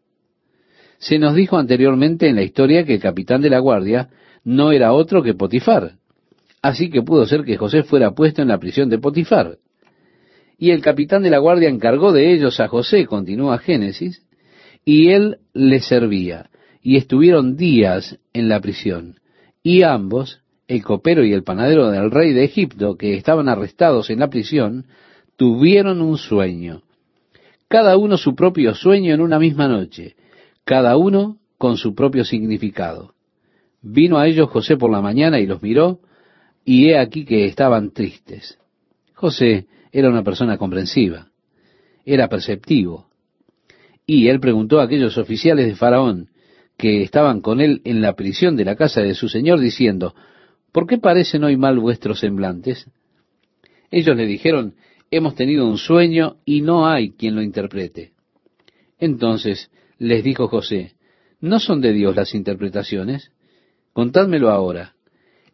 [0.97, 4.09] Se nos dijo anteriormente en la historia que el capitán de la guardia
[4.43, 5.97] no era otro que Potifar.
[6.63, 9.59] Así que pudo ser que José fuera puesto en la prisión de Potifar.
[10.61, 14.23] Y el capitán de la guardia encargó de ellos a José, continúa Génesis,
[14.85, 16.51] y él le servía.
[16.83, 19.19] Y estuvieron días en la prisión.
[19.63, 24.19] Y ambos, el copero y el panadero del rey de Egipto, que estaban arrestados en
[24.19, 24.85] la prisión,
[25.37, 26.83] tuvieron un sueño.
[27.67, 30.15] Cada uno su propio sueño en una misma noche,
[30.67, 33.15] cada uno con su propio significado.
[33.81, 36.01] Vino a ellos José por la mañana y los miró,
[36.67, 38.59] y he aquí que estaban tristes.
[39.15, 41.29] José era una persona comprensiva,
[42.05, 43.09] era perceptivo,
[44.07, 46.31] y él preguntó a aquellos oficiales de Faraón
[46.77, 50.15] que estaban con él en la prisión de la casa de su señor, diciendo,
[50.73, 52.87] ¿por qué parecen hoy mal vuestros semblantes?
[53.91, 54.75] Ellos le dijeron,
[55.11, 58.13] hemos tenido un sueño y no hay quien lo interprete.
[58.99, 60.95] Entonces les dijo José,
[61.41, 63.31] ¿no son de Dios las interpretaciones?
[63.93, 64.95] contádmelo ahora.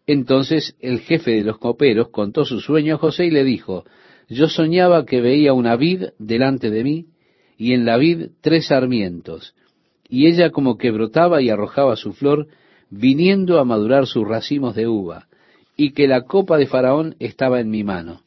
[0.07, 3.85] Entonces el jefe de los coperos contó su sueño a José y le dijo,
[4.29, 7.07] yo soñaba que veía una vid delante de mí,
[7.59, 9.55] y en la vid tres sarmientos,
[10.09, 12.49] y ella como que brotaba y arrojaba su flor,
[12.91, 15.27] viniendo a madurar sus racimos de uva,
[15.77, 18.23] y que la copa de Faraón estaba en mi mano.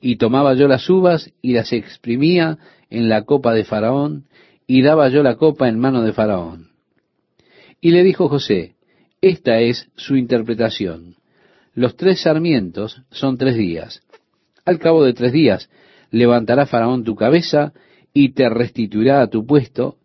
[0.00, 2.58] Y tomaba yo las uvas y las exprimía
[2.90, 4.24] en la copa de Faraón,
[4.66, 6.68] y daba yo la copa en mano de Faraón.
[7.80, 8.74] Y le dijo José,
[9.20, 11.16] esta es su interpretación.
[11.74, 14.02] Los tres sarmientos son tres días.
[14.68, 15.70] Al cabo de tres días
[16.10, 17.72] levantará Faraón tu cabeza
[18.12, 19.96] y te restituirá a tu puesto,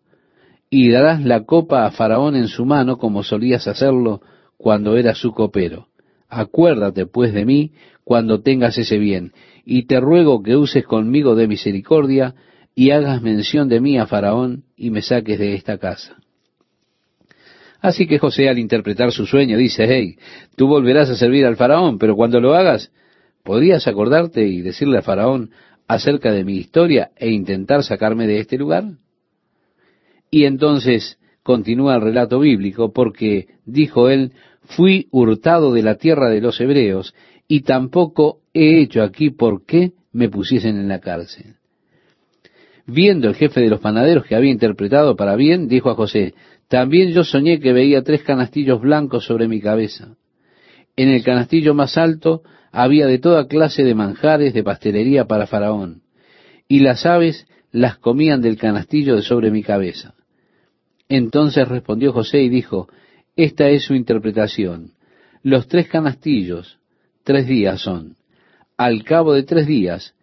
[0.70, 4.22] y darás la copa a Faraón en su mano como solías hacerlo
[4.56, 5.88] cuando eras su copero.
[6.30, 7.72] Acuérdate pues de mí
[8.04, 9.32] cuando tengas ese bien,
[9.66, 12.34] y te ruego que uses conmigo de misericordia,
[12.74, 16.16] y hagas mención de mí a Faraón, y me saques de esta casa.
[17.82, 20.16] Así que José al interpretar su sueño dice, hey,
[20.56, 22.90] tú volverás a servir al faraón, pero cuando lo hagas,
[23.44, 25.50] ¿podrías acordarte y decirle al faraón
[25.86, 28.84] acerca de mi historia e intentar sacarme de este lugar?
[30.30, 34.32] Y entonces continúa el relato bíblico, porque dijo él,
[34.62, 37.14] fui hurtado de la tierra de los hebreos,
[37.46, 41.56] y tampoco he hecho aquí por qué me pusiesen en la cárcel.
[42.86, 46.34] Viendo el jefe de los panaderos que había interpretado para bien, dijo a José,
[46.68, 50.16] también yo soñé que veía tres canastillos blancos sobre mi cabeza.
[50.96, 52.42] En el canastillo más alto
[52.76, 56.02] había de toda clase de manjares de pastelería para Faraón,
[56.66, 60.14] y las aves las comían del canastillo de sobre mi cabeza.
[61.08, 62.88] Entonces respondió José y dijo,
[63.36, 64.90] Esta es su interpretación.
[65.44, 66.78] Los tres canastillos,
[67.22, 68.16] tres días son.
[68.76, 70.14] Al cabo de tres días,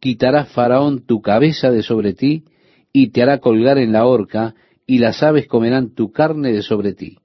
[0.00, 2.44] quitará Faraón tu cabeza de sobre ti,
[2.90, 4.54] y te hará colgar en la horca,
[4.86, 7.18] y las aves comerán tu carne de sobre ti.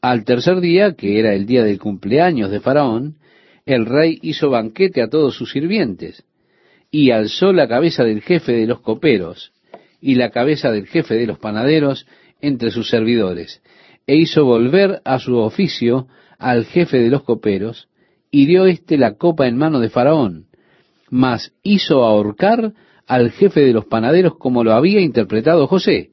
[0.00, 3.16] Al tercer día, que era el día del cumpleaños de Faraón,
[3.66, 6.24] el rey hizo banquete a todos sus sirvientes,
[6.90, 9.52] y alzó la cabeza del jefe de los coperos,
[10.00, 12.06] y la cabeza del jefe de los panaderos
[12.40, 13.60] entre sus servidores,
[14.06, 16.06] e hizo volver a su oficio
[16.38, 17.88] al jefe de los coperos,
[18.30, 20.46] y dio éste la copa en mano de Faraón,
[21.10, 22.72] mas hizo ahorcar
[23.06, 26.10] al jefe de los panaderos como lo había interpretado José,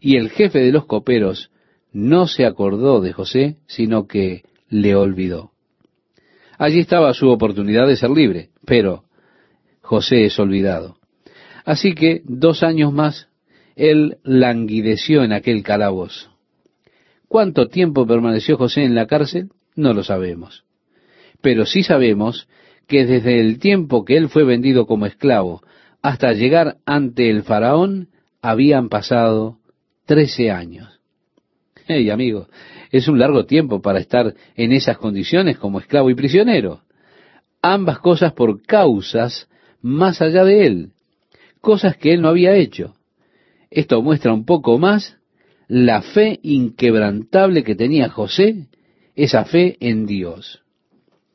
[0.00, 1.50] y el jefe de los coperos
[1.92, 5.51] no se acordó de José, sino que le olvidó.
[6.62, 9.02] Allí estaba su oportunidad de ser libre, pero
[9.80, 10.96] José es olvidado.
[11.64, 13.26] Así que dos años más
[13.74, 16.30] él languideció en aquel calabozo.
[17.26, 19.48] ¿Cuánto tiempo permaneció José en la cárcel?
[19.74, 20.62] No lo sabemos.
[21.40, 22.46] Pero sí sabemos
[22.86, 25.62] que desde el tiempo que él fue vendido como esclavo
[26.00, 28.10] hasta llegar ante el faraón
[28.40, 29.58] habían pasado
[30.06, 31.00] Trece años.
[31.88, 32.46] Hey, amigo,
[32.92, 36.82] es un largo tiempo para estar en esas condiciones como esclavo y prisionero.
[37.62, 39.48] ambas cosas por causas
[39.80, 40.92] más allá de él,
[41.60, 42.94] cosas que él no había hecho.
[43.70, 45.16] Esto muestra un poco más
[45.68, 48.66] la fe inquebrantable que tenía José,
[49.14, 50.60] esa fe en Dios.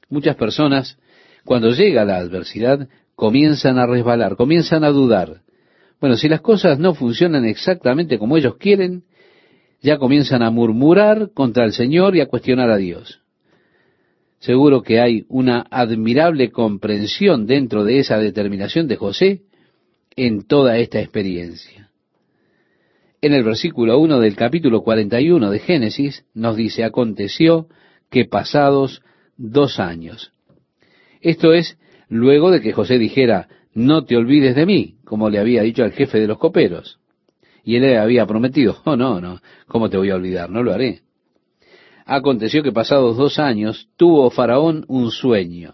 [0.10, 1.00] Muchas personas,
[1.46, 5.42] cuando llega la adversidad, comienzan a resbalar, comienzan a dudar.
[6.00, 9.04] Bueno, si las cosas no funcionan exactamente como ellos quieren,
[9.82, 13.22] ya comienzan a murmurar contra el Señor y a cuestionar a Dios.
[14.40, 19.42] Seguro que hay una admirable comprensión dentro de esa determinación de José
[20.16, 21.90] en toda esta experiencia.
[23.22, 27.68] En el versículo 1 del capítulo 41 de Génesis nos dice, aconteció
[28.12, 29.02] que pasados
[29.38, 30.32] dos años.
[31.22, 31.78] Esto es
[32.10, 35.94] luego de que José dijera, no te olvides de mí, como le había dicho al
[35.94, 37.00] jefe de los coperos.
[37.68, 40.50] Y él le había prometido, oh no, no, ¿cómo te voy a olvidar?
[40.50, 41.02] No lo haré.
[42.06, 45.74] Aconteció que pasados dos años tuvo Faraón un sueño.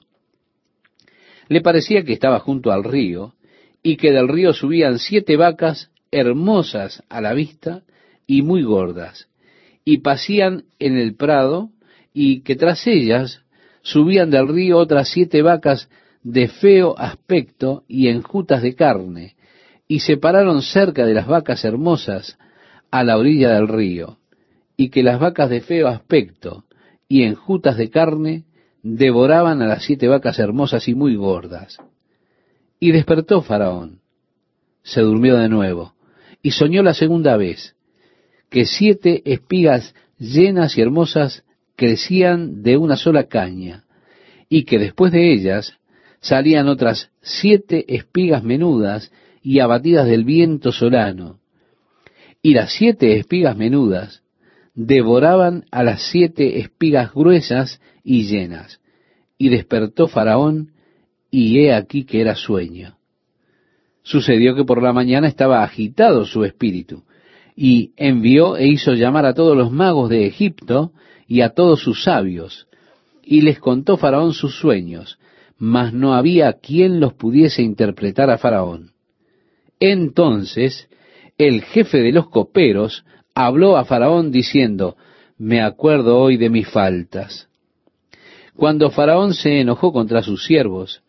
[1.49, 3.35] Le parecía que estaba junto al río
[3.83, 7.83] y que del río subían siete vacas hermosas a la vista
[8.25, 9.27] y muy gordas,
[9.85, 11.69] y pasían en el prado
[12.11, 13.43] y que tras ellas
[13.83, 15.89] subían del río otras siete vacas
[16.23, 19.35] de feo aspecto y enjutas de carne,
[19.93, 22.39] y se pararon cerca de las vacas hermosas
[22.89, 24.17] a la orilla del río,
[24.75, 26.63] y que las vacas de feo aspecto
[27.07, 28.45] y enjutas de carne
[28.81, 31.77] devoraban a las siete vacas hermosas y muy gordas.
[32.79, 33.99] Y despertó Faraón,
[34.81, 35.93] se durmió de nuevo,
[36.41, 37.75] y soñó la segunda vez,
[38.49, 41.43] que siete espigas llenas y hermosas
[41.75, 43.83] crecían de una sola caña,
[44.49, 45.77] y que después de ellas
[46.19, 49.11] salían otras siete espigas menudas
[49.43, 51.39] y abatidas del viento solano.
[52.41, 54.23] Y las siete espigas menudas
[54.73, 58.79] devoraban a las siete espigas gruesas y llenas.
[59.37, 60.71] Y despertó Faraón,
[61.29, 62.97] y he aquí que era sueño.
[64.03, 67.03] Sucedió que por la mañana estaba agitado su espíritu,
[67.55, 70.93] y envió e hizo llamar a todos los magos de Egipto
[71.27, 72.67] y a todos sus sabios,
[73.23, 75.17] y les contó Faraón sus sueños,
[75.57, 78.92] mas no había quien los pudiese interpretar a Faraón.
[79.86, 80.88] Entonces
[81.38, 83.03] el jefe de los coperos
[83.36, 84.95] habló a Faraón diciendo,
[85.38, 87.49] me acuerdo hoy de mis faltas.
[88.55, 91.03] Cuando Faraón se enojó contra sus siervos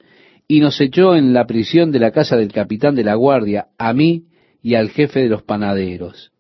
[0.48, 3.92] y nos echó en la prisión de la casa del capitán de la guardia, a
[3.92, 4.24] mí
[4.60, 6.32] y al jefe de los panaderos.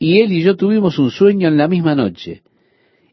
[0.00, 2.42] Y él y yo tuvimos un sueño en la misma noche,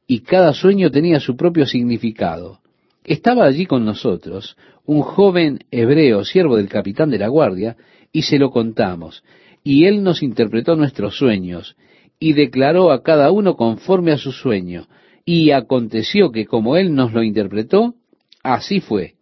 [0.07, 2.61] y cada sueño tenía su propio significado.
[3.03, 7.77] Estaba allí con nosotros un joven hebreo, siervo del capitán de la guardia,
[8.11, 9.23] y se lo contamos,
[9.63, 11.75] y él nos interpretó nuestros sueños,
[12.19, 14.87] y declaró a cada uno conforme a su sueño,
[15.25, 17.95] y aconteció que como él nos lo interpretó,
[18.43, 19.15] así fue.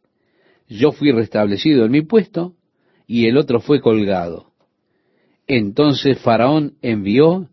[0.67, 2.53] Yo fui restablecido en mi puesto,
[3.05, 4.51] y el otro fue colgado.
[5.47, 7.49] Entonces Faraón envió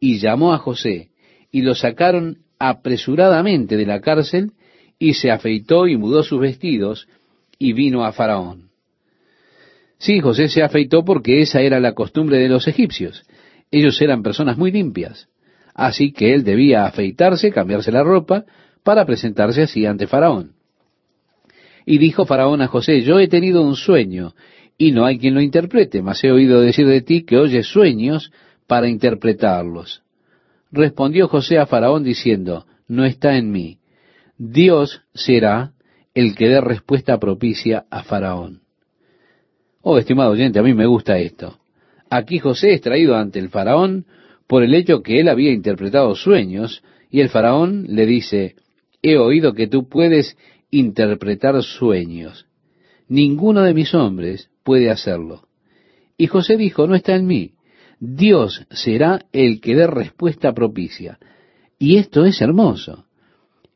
[0.00, 1.10] y llamó a José,
[1.50, 4.52] y lo sacaron apresuradamente de la cárcel,
[4.98, 7.08] y se afeitó y mudó sus vestidos,
[7.58, 8.65] y vino a Faraón.
[9.98, 13.24] Sí, José se afeitó porque esa era la costumbre de los egipcios.
[13.70, 15.28] Ellos eran personas muy limpias.
[15.74, 18.44] Así que él debía afeitarse, cambiarse la ropa,
[18.82, 20.52] para presentarse así ante Faraón.
[21.84, 24.34] Y dijo Faraón a José, yo he tenido un sueño,
[24.78, 28.30] y no hay quien lo interprete, mas he oído decir de ti que oyes sueños
[28.66, 30.02] para interpretarlos.
[30.70, 33.78] Respondió José a Faraón diciendo, no está en mí.
[34.38, 35.72] Dios será
[36.14, 38.65] el que dé respuesta propicia a Faraón.
[39.88, 41.60] Oh, estimado oyente, a mí me gusta esto.
[42.10, 44.04] Aquí José es traído ante el faraón
[44.48, 48.56] por el hecho que él había interpretado sueños, y el faraón le dice,
[49.00, 50.36] he oído que tú puedes
[50.72, 52.46] interpretar sueños.
[53.06, 55.46] Ninguno de mis hombres puede hacerlo.
[56.18, 57.52] Y José dijo, no está en mí.
[58.00, 61.20] Dios será el que dé respuesta propicia.
[61.78, 63.05] Y esto es hermoso.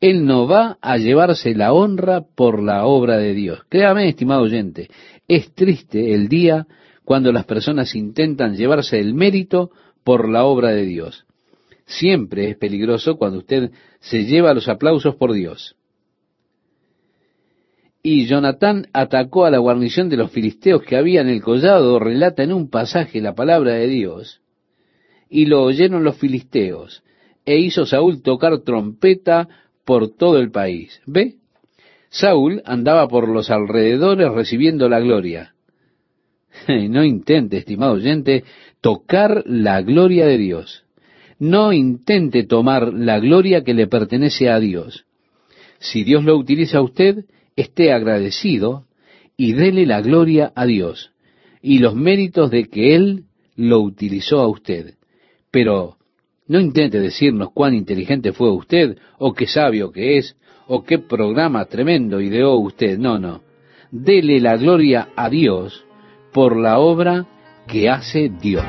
[0.01, 3.61] Él no va a llevarse la honra por la obra de Dios.
[3.69, 4.89] Créame, estimado oyente,
[5.29, 6.67] es triste el día
[7.05, 9.71] cuando las personas intentan llevarse el mérito
[10.03, 11.27] por la obra de Dios.
[11.85, 15.77] Siempre es peligroso cuando usted se lleva los aplausos por Dios.
[18.03, 22.43] Y Jonatán atacó a la guarnición de los filisteos que había en el collado, relata
[22.43, 24.41] en un pasaje la palabra de Dios.
[25.29, 27.03] Y lo oyeron los filisteos,
[27.45, 29.49] e hizo Saúl tocar trompeta
[29.91, 31.01] por todo el país.
[31.05, 31.35] ¿Ve?
[32.11, 35.57] Saúl andaba por los alrededores recibiendo la gloria.
[36.69, 38.45] No intente, estimado oyente,
[38.81, 40.85] tocar la gloria de Dios.
[41.41, 45.07] No intente tomar la gloria que le pertenece a Dios.
[45.81, 47.25] Si Dios lo utiliza a usted,
[47.57, 48.85] esté agradecido
[49.37, 51.11] y dele la gloria a Dios
[51.63, 53.25] y los méritos de que Él
[53.57, 54.95] lo utilizó a usted.
[55.51, 55.97] Pero
[56.51, 60.35] no intente decirnos cuán inteligente fue usted, o qué sabio que es,
[60.67, 62.99] o qué programa tremendo ideó usted.
[62.99, 63.41] No, no.
[63.93, 65.85] Dele la gloria a Dios
[66.33, 67.25] por la obra
[67.69, 68.65] que hace Dios.